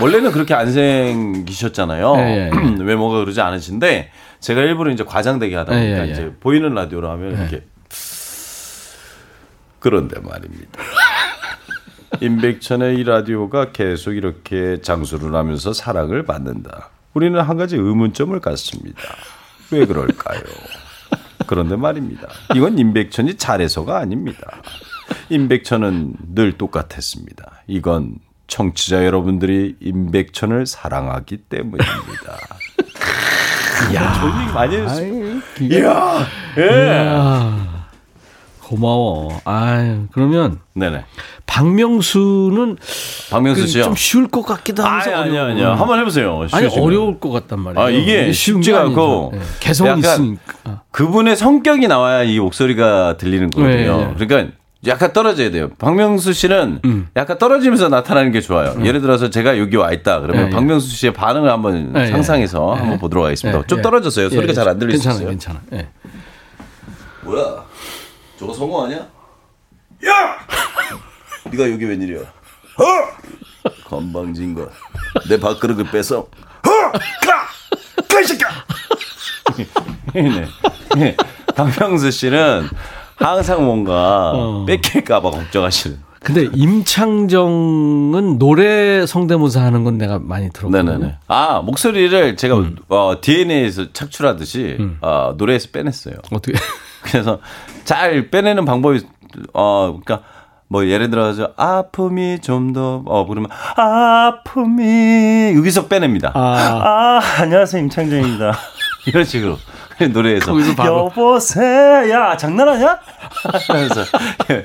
[0.00, 2.14] 원래는 그렇게 안 생기셨잖아요.
[2.18, 2.50] 예, 예,
[2.82, 4.10] 외모가 그러지 않으신데
[4.40, 6.12] 제가 일부러 이제 과장되게 하다 보니까 예, 예, 예.
[6.12, 7.64] 이제 보이는 라디오로 하면 이렇게
[9.78, 10.80] 그런데 말입니다.
[12.20, 16.90] 임백천의 이 라디오가 계속 이렇게 장수를 하면서 사랑을 받는다.
[17.14, 19.00] 우리는 한 가지 의문점을 갖습니다.
[19.70, 20.40] 왜 그럴까요?
[21.46, 22.28] 그런데 말입니다.
[22.54, 24.62] 이건 임백천이 잘해서가 아닙니다.
[25.30, 27.62] 임백천은 늘 똑같았습니다.
[27.66, 28.16] 이건
[28.46, 32.38] 청취자 여러분들이 임백천을 사랑하기 때문입니다.
[34.20, 35.40] 좋은 얘기 많이 했어요.
[35.60, 36.26] 이야,
[36.58, 37.14] 예.
[37.16, 37.66] 아,
[38.62, 39.40] 고마워.
[39.44, 41.04] 아유, 그러면 네네.
[41.46, 42.76] 박명수는
[43.30, 43.84] 박명수 그 씨요.
[43.84, 45.50] 좀 쉬울 것 같기도 하면서 아니, 아니, 어려워.
[45.50, 45.70] 아니요.
[45.72, 46.40] 한번 해보세요.
[46.52, 46.84] 아니 쉬우시면.
[46.84, 47.86] 어려울 것 같단 말이에요.
[47.86, 48.80] 아, 이게 쉽지가.
[48.82, 50.82] 않고 예, 개성이 약간 있으니까.
[50.90, 53.96] 그분의 성격이 나와야 이 목소리가 들리는 거거든요.
[53.96, 54.14] 네, 네.
[54.26, 54.52] 그러니까
[54.86, 55.70] 약간 떨어져야 돼요.
[55.78, 57.08] 박명수 씨는 음.
[57.16, 58.76] 약간 떨어지면서 나타나는 게 좋아요.
[58.84, 60.20] 예를 들어서 제가 여기 와 있다.
[60.20, 60.54] 그러면 네, 네.
[60.54, 62.80] 박명수 씨의 반응을 한번 네, 상상해서 네.
[62.80, 63.58] 한번 보도록 하겠습니다.
[63.58, 63.82] 예, 좀 예.
[63.82, 64.26] 떨어졌어요.
[64.26, 65.18] 예, 소리가 잘안수 괜찮아.
[65.18, 65.60] 괜찮아.
[65.72, 65.88] 예.
[67.22, 67.64] 뭐야?
[68.38, 68.98] 저거 성공 아니야?
[70.06, 70.38] 야!
[71.50, 72.20] 네가 여기 웬일이야?
[72.20, 73.68] 어!
[73.84, 74.70] 건방진 거.
[75.28, 76.18] 내 밥그릇을 뺏어.
[76.20, 76.28] 어!
[76.62, 77.48] 가!
[78.08, 78.48] 가이 새끼야!
[80.14, 80.46] 네.
[80.96, 81.16] 네.
[81.56, 82.68] 박명수 씨는
[83.18, 84.64] 항상 뭔가 어.
[84.66, 86.08] 뺏길까봐 걱정하시는.
[86.20, 91.12] 근데 임창정은 노래 성대모사 하는 건 내가 많이 들었거든요.
[91.28, 92.76] 아, 목소리를 제가 음.
[92.88, 96.14] 어, DNA에서 착출하듯이 어, 노래에서 빼냈어요.
[96.32, 96.58] 어떻게?
[97.02, 97.38] 그래서
[97.84, 99.00] 잘 빼내는 방법이
[99.54, 100.26] 어 그러니까
[100.68, 106.32] 뭐 예를 들어서 아픔이 좀 더어 그러면 아픔이 여기서 빼냅니다.
[106.34, 106.40] 아.
[106.40, 107.82] 아, 안녕하세요.
[107.84, 108.54] 임창정입니다.
[109.06, 109.56] 이런 식으로
[110.12, 111.06] 노래에서 거기서 바로.
[111.06, 112.10] 여보세요.
[112.10, 112.98] 야, 장난하냐?
[113.68, 114.00] 하면서
[114.50, 114.62] 예.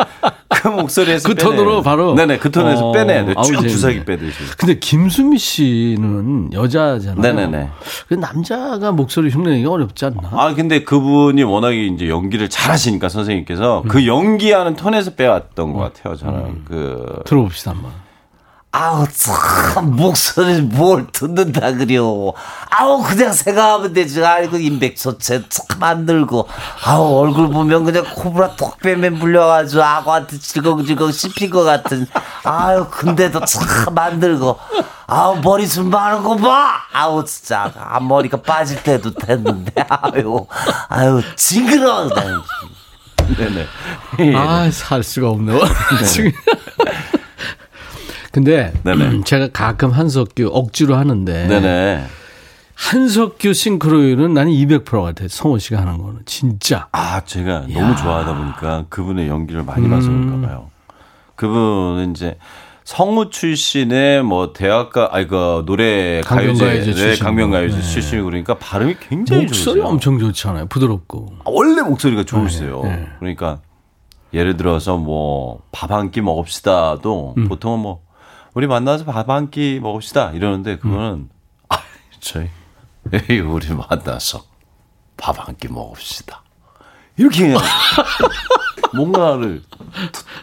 [0.49, 1.55] 그 목소리에서 그 빼내요.
[1.55, 2.13] 톤으로 바로?
[2.13, 3.34] 네네 그 톤에서 어, 빼내야 돼요.
[3.38, 3.69] 아우, 쭉 재밌네.
[3.69, 4.38] 주사기 빼듯이.
[4.57, 7.21] 근데 김수미 씨는 여자잖아요.
[7.21, 7.69] 네네네.
[8.07, 10.29] 그 남자가 목소리 흉내내기 어렵지 않나?
[10.31, 13.88] 아 근데 그분이 워낙에 이제 연기를 잘하시니까 선생님께서 음.
[13.88, 16.15] 그 연기하는 톤에서 빼왔던 것 같아요.
[16.15, 17.91] 저는 그 들어봅시다 한번.
[18.76, 22.34] 아우 참 목소리 뭘 듣는다 그려
[22.71, 26.49] 아우 그냥 생각하면 되지 아이고 임백천체 참 만들고
[26.84, 32.07] 아우 얼굴 보면 그냥 코브라 톡뱀에 물려가지고 악어한테 질겅질겅 씹힌 것 같은
[32.43, 34.57] 아유 근데도 참 만들고
[35.05, 40.47] 아우 머리숱 많은 거봐 아우 진짜 앞머리가 빠질 때도 됐는데 아유
[40.89, 42.09] 아유 징그러워.
[43.38, 43.65] 네네.
[44.19, 44.36] 예.
[44.36, 45.57] 아, 살 수가 없네.
[46.05, 46.32] 지금.
[48.34, 49.21] 근데 네네.
[49.25, 52.03] 제가 가끔 한석규 억지로 하는데 네네.
[52.75, 55.27] 한석규 싱크로율은 나는 200% 같아요.
[55.27, 56.88] 성호 씨가 하는 거는 진짜.
[56.91, 60.71] 아, 제가 너무 좋아하다 보니까 그분의 연기를 많이 봐서 그런가 봐요.
[61.36, 62.38] 그분은 이제
[62.86, 67.23] 성우 출신의 뭐 대학가 아니 그 노래 가요제 네, 출신.
[67.23, 67.81] 강변가요제 네.
[67.84, 69.86] 출신이고 그러니까 발음이 굉장히 목소리 좋으세요.
[69.86, 70.65] 엄청 좋잖아요.
[70.65, 71.34] 부드럽고.
[71.39, 72.81] 아, 원래 목소리가 좋으세요.
[72.84, 73.07] 네, 네.
[73.19, 73.59] 그러니까
[74.34, 77.47] 예를 들어서 뭐 밥 한 끼 먹읍시다도 음.
[77.47, 78.01] 보통은 뭐
[78.54, 81.30] 우리 만나서 밥 한 끼 먹읍시다 이러는데 그거는 음.
[81.70, 81.78] 아
[82.20, 82.49] 저희
[83.30, 84.43] 에이, 우리 만나서
[85.18, 86.41] 밥 한 끼 먹읍시다
[87.18, 87.60] 이렇게 그냥
[88.95, 89.64] 뭔가를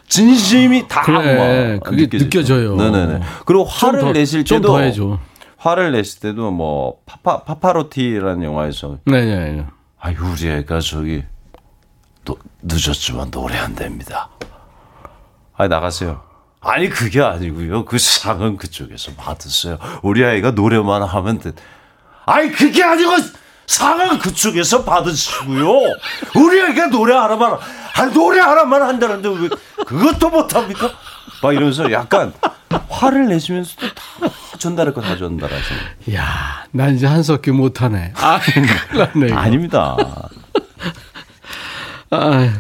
[0.09, 2.75] 진심이 다 그래, 막 그게 느껴져요.
[2.77, 3.21] 네네네.
[3.47, 5.19] 그리고 화를 좀 더- 내실 좀 때도.
[5.57, 9.67] 화를 내실 때도 뭐 파파 파파로티라는 영화에서 네네.
[10.01, 11.23] 아유 우리 애가 저기
[12.25, 14.31] 또 늦었지만 노래 안 됩니다.
[15.57, 16.23] 아 나가세요.
[16.61, 17.85] 아니 그게 아니고요.
[17.87, 19.79] 그 상은 그쪽에서 받으세요.
[20.03, 21.53] 우리 아이가 노래만 하면 돼.
[22.27, 23.13] 아니 그게 아니고
[23.67, 25.69] 상은 그쪽에서 받으시고요.
[26.37, 27.57] 우리 아이가 노래 하나만
[27.97, 29.49] 아니 노래 하나만 한다는데 왜
[29.87, 30.91] 그것도 못 합니까?
[31.43, 32.35] 막 이러면서 약간
[32.89, 34.03] 화를 내시면서도 다
[34.59, 35.81] 전달할 거 다 전달하시는.
[36.15, 38.13] 야, 난 이제 한석규 못하네.
[38.17, 39.27] 아, 큰일 났네.
[39.29, 39.37] 이거.
[39.37, 39.97] 아닙니다.
[42.11, 42.51] 아유,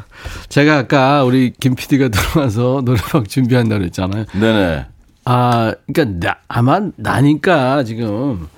[0.50, 4.24] 제가 아까 우리 김 PD가 들어와서 노래방 준비한다고 그랬잖아요.
[4.34, 4.86] 네네.
[5.24, 8.48] 아, 그러니까 나, 아마 나니까 지금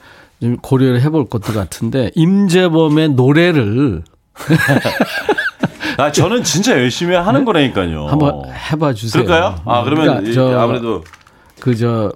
[0.40, 4.02] 좀 고려를 해볼 것도 같은데 임재범의 노래를
[5.98, 8.06] 아, 저는 진짜 열심히 하는 거라니까요.
[8.08, 9.24] 한번 해봐 주세요.
[9.24, 9.60] 그럴까요?
[9.66, 11.04] 아, 그러면 그러니까 이- 저- 아무래도
[11.60, 12.10] 그저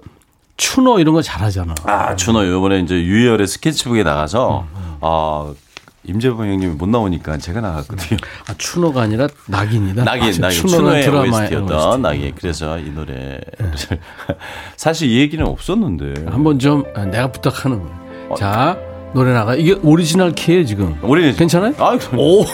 [0.57, 1.75] 추노 이런 거 잘하잖아.
[1.83, 4.65] 아, 준호 이번에 이제 유희열의 스케치북에 나가서
[5.01, 5.53] 아,
[6.07, 8.17] 임재범 형님이 못 나오니까 제가 나갔거든요.
[8.47, 10.03] 아, 추노가 아니라 낙인이다.
[10.05, 10.67] 낙인, 아, 낙인.
[10.67, 12.33] 추노의 드라마의 OST였던 낙인.
[12.39, 13.39] 그래서 이 노래
[14.77, 16.25] 사실 이 얘기는 없었는데.
[16.31, 18.35] 한번 좀 아, 내가 부탁하는 거예요.
[18.37, 18.77] 자
[19.13, 19.55] 노래 나가.
[19.55, 20.97] 이게 오리지널 키에 지금.
[21.01, 21.73] 우리 괜찮아요?
[21.77, 22.45] 아, 오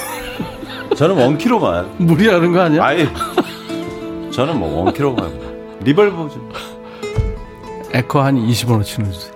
[0.98, 1.96] 저는 원키로만.
[2.00, 2.84] 무리하는 거 아니야?
[2.84, 3.08] 아예
[4.32, 5.80] 저는 뭐 원키로만.
[5.84, 6.50] Reverb 좀.
[7.94, 9.33] 에코 한 20원어 치는 주세요.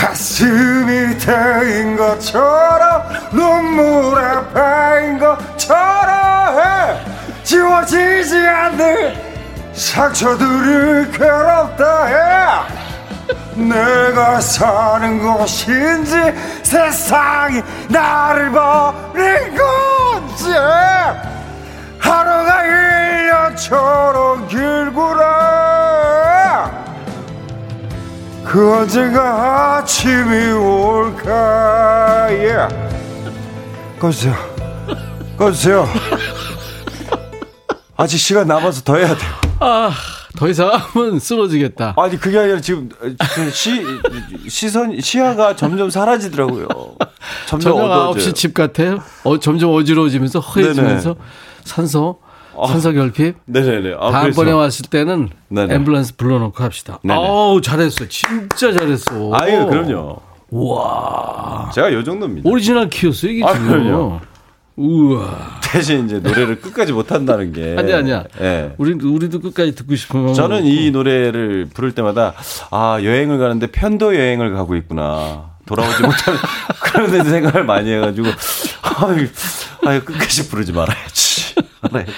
[0.00, 4.22] 가슴이 트인 것처럼 눈물에
[4.54, 6.96] 패인 것처럼 해.
[7.44, 9.14] 지워지지 않는
[9.74, 12.14] 상처들이 괴롭다 해.
[13.54, 16.16] 내가 사는 곳인지
[16.62, 20.50] 세상이 나를 버린 건지.
[21.98, 26.29] 하루가 1년처럼 길구나
[28.50, 32.66] 그 언젠가 아침이 올까 예
[33.96, 34.34] 꺼주세요
[35.38, 35.86] 꺼주세요
[37.96, 39.30] 아직 시간 남아서 더 해야 돼요
[39.60, 39.92] 아,
[40.36, 41.94] 더 이상 하면 쓰러지겠다.
[41.96, 42.88] 아니 그게 아니라 지금
[43.34, 43.84] 그시
[44.48, 46.66] 시선 시야가 점점 사라지더라고요.
[47.46, 48.32] 점점 저녁 어두워져요.
[48.32, 49.02] 9시 집 같아요.
[49.22, 51.16] 어, 점점 어지러워지면서 허해지면서
[51.64, 52.20] 산소,
[52.68, 53.36] 산소 결핍.
[53.46, 53.96] 네네네.
[53.98, 55.78] 아, 다음번에 왔을 때는 네네.
[55.78, 56.98] 앰뷸런스 불러놓고 합시다.
[57.02, 57.18] 네네.
[57.18, 58.06] 어우, 잘했어.
[58.08, 59.30] 진짜 잘했어.
[59.34, 60.20] 아유 그럼요.
[60.50, 61.70] 우와.
[61.72, 62.48] 제가 요 정도입니다.
[62.48, 63.68] 오리지널 키였어, 이게 아, 지금.
[63.68, 64.20] 그럼요.
[64.76, 65.60] 우와.
[65.62, 68.24] 대신 이제 노래를 끝까지 못 한다는 게 아니, 아니야.
[68.40, 68.74] 예.
[68.78, 70.34] 우리, 우리도 끝까지 듣고 싶으면.
[70.34, 72.34] 저는 이 노래를 부를 때마다
[72.70, 76.38] 아 여행을 가는데 편도 여행을 가고 있구나 돌아오지 못하는
[76.82, 78.28] 그런 데 생각을 많이 해가지고
[79.06, 79.28] 아유,
[79.86, 81.54] 아유 끝까지 부르지 말아야지.
[81.82, 82.12] 말아야지.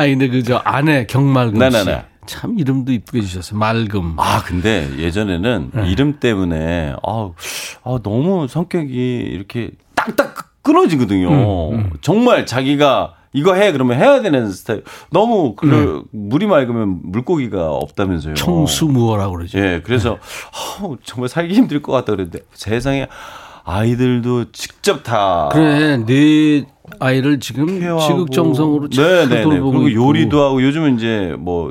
[0.00, 1.76] 아니, 근데 그저 아내 경말금 씨.
[1.76, 2.04] 네네네.
[2.26, 3.58] 참 이름도 이쁘게 주셨어요.
[3.58, 4.14] 맑음.
[4.16, 5.90] 아, 근데 예전에는 네.
[5.90, 7.30] 이름 때문에 아,
[7.84, 8.94] 아, 너무 성격이
[9.30, 11.72] 이렇게 딱딱 끊어지거든요.
[11.72, 14.84] 음, 정말 자기가 이거 해 그러면 해야 되는 스타일.
[15.10, 18.34] 너무 그 물이 맑으면 물고기가 없다면서요.
[18.34, 19.58] 청수무어라고 그러죠.
[19.58, 20.16] 예, 그래서
[20.52, 23.06] 아, 정말 살기 힘들 것 같다 그랬는데 세상에
[23.64, 26.64] 아이들도 직접 다 그래, 네
[26.98, 28.06] 아이를 지금 케어하고.
[28.06, 29.42] 지극정성으로 잘 네네.
[29.42, 30.08] 돌보고 그리고 있고.
[30.08, 31.70] 요리도 하고 요즘은 이제 뭐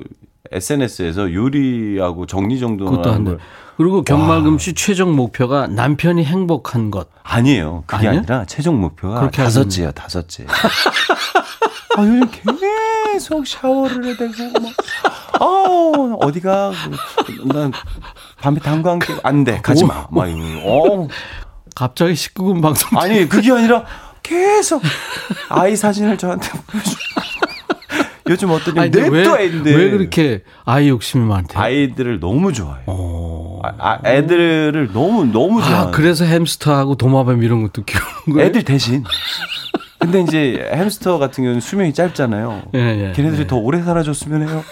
[0.51, 3.25] SNS에서 요리하고 정리정돈을 그것도 하는.
[3.25, 3.39] 걸
[3.77, 7.07] 그리고 경말금 씨 최종 목표가 남편이 행복한 것.
[7.23, 7.83] 아니에요.
[7.87, 8.19] 그게 아니야?
[8.19, 9.91] 아니라 최종 목표가 그렇게 다섯째예요.
[9.91, 10.45] 다섯째.
[11.97, 12.21] 아, 요즘
[13.13, 16.71] 계속 샤워를 해야 되고 막 어, 어디가
[17.25, 17.71] 그, 난
[18.41, 19.59] 밤에 당구 한 게 안 돼.
[19.61, 20.07] 가지 마.
[20.11, 21.03] 막 이러고.
[21.03, 21.07] 어.
[21.75, 22.99] 갑자기 19금 방송.
[22.99, 23.85] 아니, 그게 아니라
[24.29, 24.81] 계속
[25.49, 26.91] 아이 사진을 저한테 보여줘.
[28.29, 29.75] 요즘 근데 냅둬 왜, 애인데.
[29.75, 31.59] 왜 그렇게 아이 욕심이 많대요?
[31.59, 33.59] 아이들을 너무 좋아해요.
[33.63, 35.87] 아, 아, 애들을 너무 너무 좋아해요.
[35.87, 38.47] 아, 그래서 햄스터하고 도마뱀 이런 것도 키우는 거예요?
[38.47, 39.03] 애들 대신.
[39.97, 42.69] 근데 이제 햄스터 같은 경우는 수명이 짧잖아요.
[42.75, 43.47] 예, 예, 걔네들이 예.
[43.47, 44.63] 더 오래 살아줬으면 해요.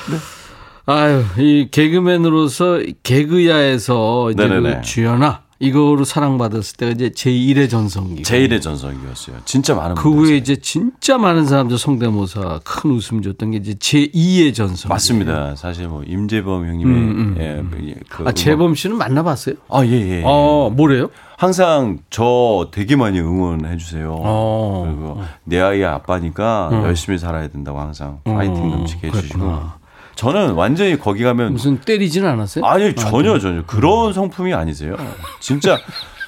[0.86, 4.48] 아유, 이 개그맨으로서 개그야에서 이제.
[4.48, 8.22] 그 주연아 이거로 사랑받았을 때가 이제 제1의 전성기.
[8.22, 9.36] 제1의 전성기였어요.
[9.44, 14.54] 진짜 많은 그 후에 이제 진짜 많은 사람들 성대모사 큰 웃음 줬던 게 이제 제2의
[14.54, 14.88] 전성기.
[14.88, 15.54] 맞습니다.
[15.56, 19.56] 사실 뭐 임재범 형님의 음, 음, 예, 그 아, 재범 씨는 만나 봤어요?
[19.68, 20.22] 아, 예, 예.
[20.24, 21.10] 어, 뭐래요?
[21.36, 24.14] 항상 저 되게 많이 응원해 주세요.
[24.18, 24.84] 어.
[24.86, 26.82] 그리고 내 아이의 아빠니까 어.
[26.86, 29.79] 열심히 살아야 된다고 항상 어, 파이팅 넘치게 해 주시고.
[30.14, 32.64] 저는 완전히 거기 가면 무슨 때리지는 않았어요?
[32.64, 34.96] 아니 전혀 아, 전혀 그런 성품이 아니세요.
[35.40, 35.78] 진짜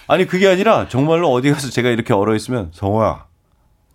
[0.06, 3.26] 아니 그게 아니라 정말로 어디 가서 제가 이렇게 얼어 있으면 성호야.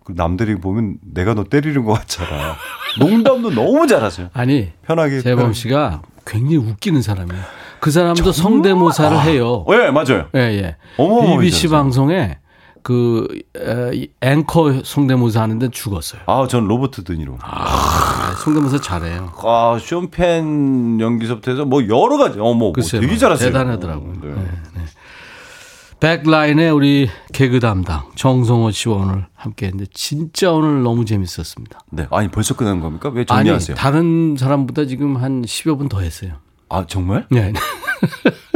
[0.04, 2.56] 그 남들이 보면 내가 너 때리는 것 같잖아.
[2.98, 4.30] 농담도 너무 잘하세요.
[4.32, 5.20] 아니, 편하게.
[5.20, 5.52] 재범.
[5.52, 7.42] 씨가 굉장히 웃기는 사람이에요.
[7.80, 9.64] 그 사람도 성대모사를 해요.
[9.66, 10.28] 어, 예, 맞아요.
[10.34, 10.76] 예, 예.
[10.96, 11.68] 어머, BBC.
[11.68, 12.38] 방송에
[12.88, 16.22] 그 에, 이 앵커 성대모사 하는데 죽었어요.
[16.24, 17.36] 아, 전 로버트 드니로.
[17.42, 19.30] 아, 성대모사 잘해요.
[19.44, 22.38] 아, 쇼펜 연기서부터 해서 뭐 여러 가지.
[22.40, 23.52] 어머, 뭐 글쎄요, 되게 잘하세요.
[23.52, 24.12] 대단하더라고요.
[24.22, 24.28] 네.
[24.30, 24.84] 네,
[26.00, 31.80] 백라인의 우리 개그 담당 정성호 씨와 오늘 함께 했는데 진짜 오늘 너무 재밌었습니다.
[31.90, 32.06] 네.
[32.10, 33.10] 아니, 벌써 끝난 겁니까?
[33.10, 33.76] 왜 아니, 정리하세요?
[33.76, 36.36] 다른 사람보다 지금 한 10여 분 더 했어요.
[36.70, 37.26] 아, 정말?
[37.30, 37.52] 네.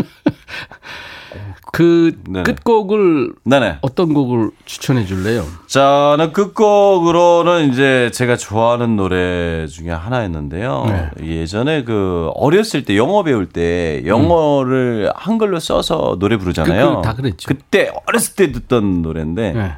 [1.74, 2.42] 그 네네.
[2.42, 3.78] 끝곡을 네네.
[3.80, 5.42] 어떤 곡을 추천해 줄래요?
[5.68, 11.10] 저는 끝곡으로는 이제 제가 좋아하는 노래 중에 하나였는데요.
[11.18, 11.26] 네.
[11.40, 16.90] 예전에 그 어렸을 때 영어 배울 때 영어를 한글로 써서 노래 부르잖아요.
[16.90, 17.48] 그- 그- 다 그랬죠.
[17.48, 19.72] 그때 어렸을 때 듣던 노래인데 네.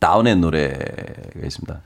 [0.00, 0.76] 다운의 노래가
[1.44, 1.80] 있습니다.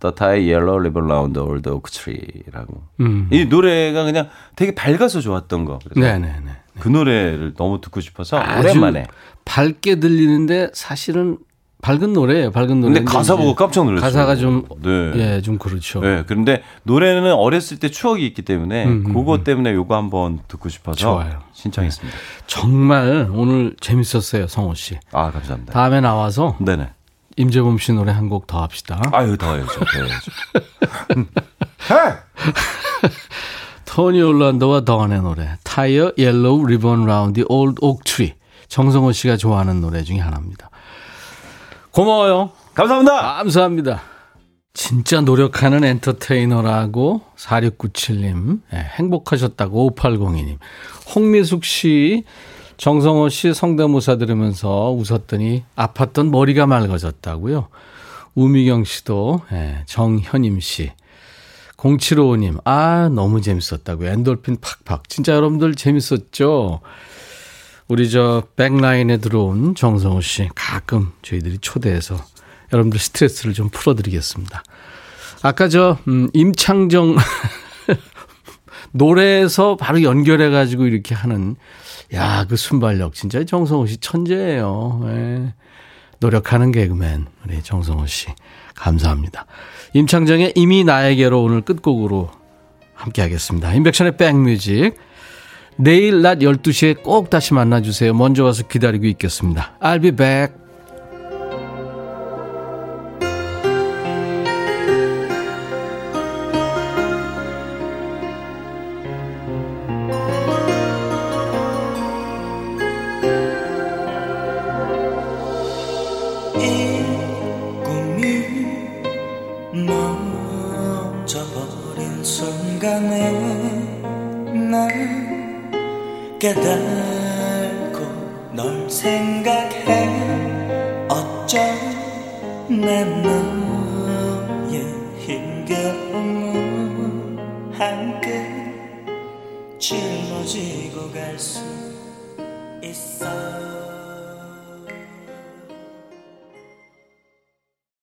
[0.00, 2.82] The Tie Yellow Ribbon Round Old Oak Tree라고.
[3.00, 3.28] 음.
[3.30, 5.78] 이 노래가 그냥 되게 밝아서 좋았던 거.
[5.94, 6.63] 네네네.
[6.80, 9.06] 그 노래를 너무 듣고 싶어서 오랜만에.
[9.44, 11.38] 밝게 들리는데 사실은
[11.82, 12.50] 밝은 노래예요.
[12.50, 12.94] 밝은 노래.
[12.94, 14.00] 근데 가사 보고 깜짝 놀랐어요.
[14.10, 15.12] 가사가 좀 네.
[15.36, 16.00] 예, 좀 그렇죠.
[16.00, 20.70] 네, 그런데 노래는 어렸을 때 추억이 있기 때문에 음, 음, 그거 때문에 요거 한번 듣고
[20.70, 21.40] 싶어서 좋아요.
[21.52, 22.16] 신청했습니다.
[22.46, 24.98] 정말 오늘 재밌었어요, 성호 씨.
[25.12, 25.74] 아, 감사합니다.
[25.74, 26.88] 다음에 나와서 네 네.
[27.36, 29.02] 임재범 씨 노래 한 곡 더 합시다.
[29.12, 29.80] 아유, 더 해야죠.
[29.80, 30.30] 더 해야죠.
[33.94, 38.34] 토니 올란도와 던의 노래 Tie a Yellow Ribbon Round the Ole Oak Tree
[38.66, 40.68] 정성호 씨가 좋아하는 노래 중에 하나입니다.
[41.92, 42.50] 고마워요.
[42.74, 43.36] 감사합니다.
[43.36, 44.02] 감사합니다.
[44.72, 50.58] 진짜 노력하는 엔터테이너라고 4697님 예, 행복하셨다고 5802님
[51.14, 52.24] 홍미숙 씨
[52.78, 57.68] 정성호 씨 성대모사 들으면서 웃었더니 아팠던 머리가 맑아졌다고요.
[58.34, 60.90] 우미경 씨도 예, 정현임 씨
[61.84, 64.08] 0755님, 아, 너무 재밌었다고요.
[64.08, 65.08] 엔돌핀 팍팍.
[65.10, 66.80] 진짜 여러분들 재밌었죠?
[67.88, 72.16] 우리 저 백라인에 들어온 정성호 씨 가끔 저희들이 초대해서
[72.72, 74.62] 여러분들 스트레스를 좀 풀어드리겠습니다.
[75.42, 77.16] 아까 저, 음, 임창정
[78.92, 81.56] 노래에서 바로 연결해가지고 이렇게 하는
[82.14, 83.12] 야, 그 순발력.
[83.12, 85.02] 진짜 정성호 씨 천재예요.
[85.06, 85.54] 예.
[86.20, 87.26] 노력하는 개그맨.
[87.44, 88.28] 우리 정성호 씨.
[88.74, 89.46] 감사합니다.
[89.92, 92.30] 임창정의 이미 나에게로 오늘 끝곡으로
[92.94, 93.72] 함께 하겠습니다.
[93.72, 94.94] 인백션의 백뮤직.
[95.76, 98.14] 내일 낮 12시에 꼭 다시 만나주세요.
[98.14, 99.76] 먼저 와서 기다리고 있겠습니다.
[99.80, 100.63] I'll be back.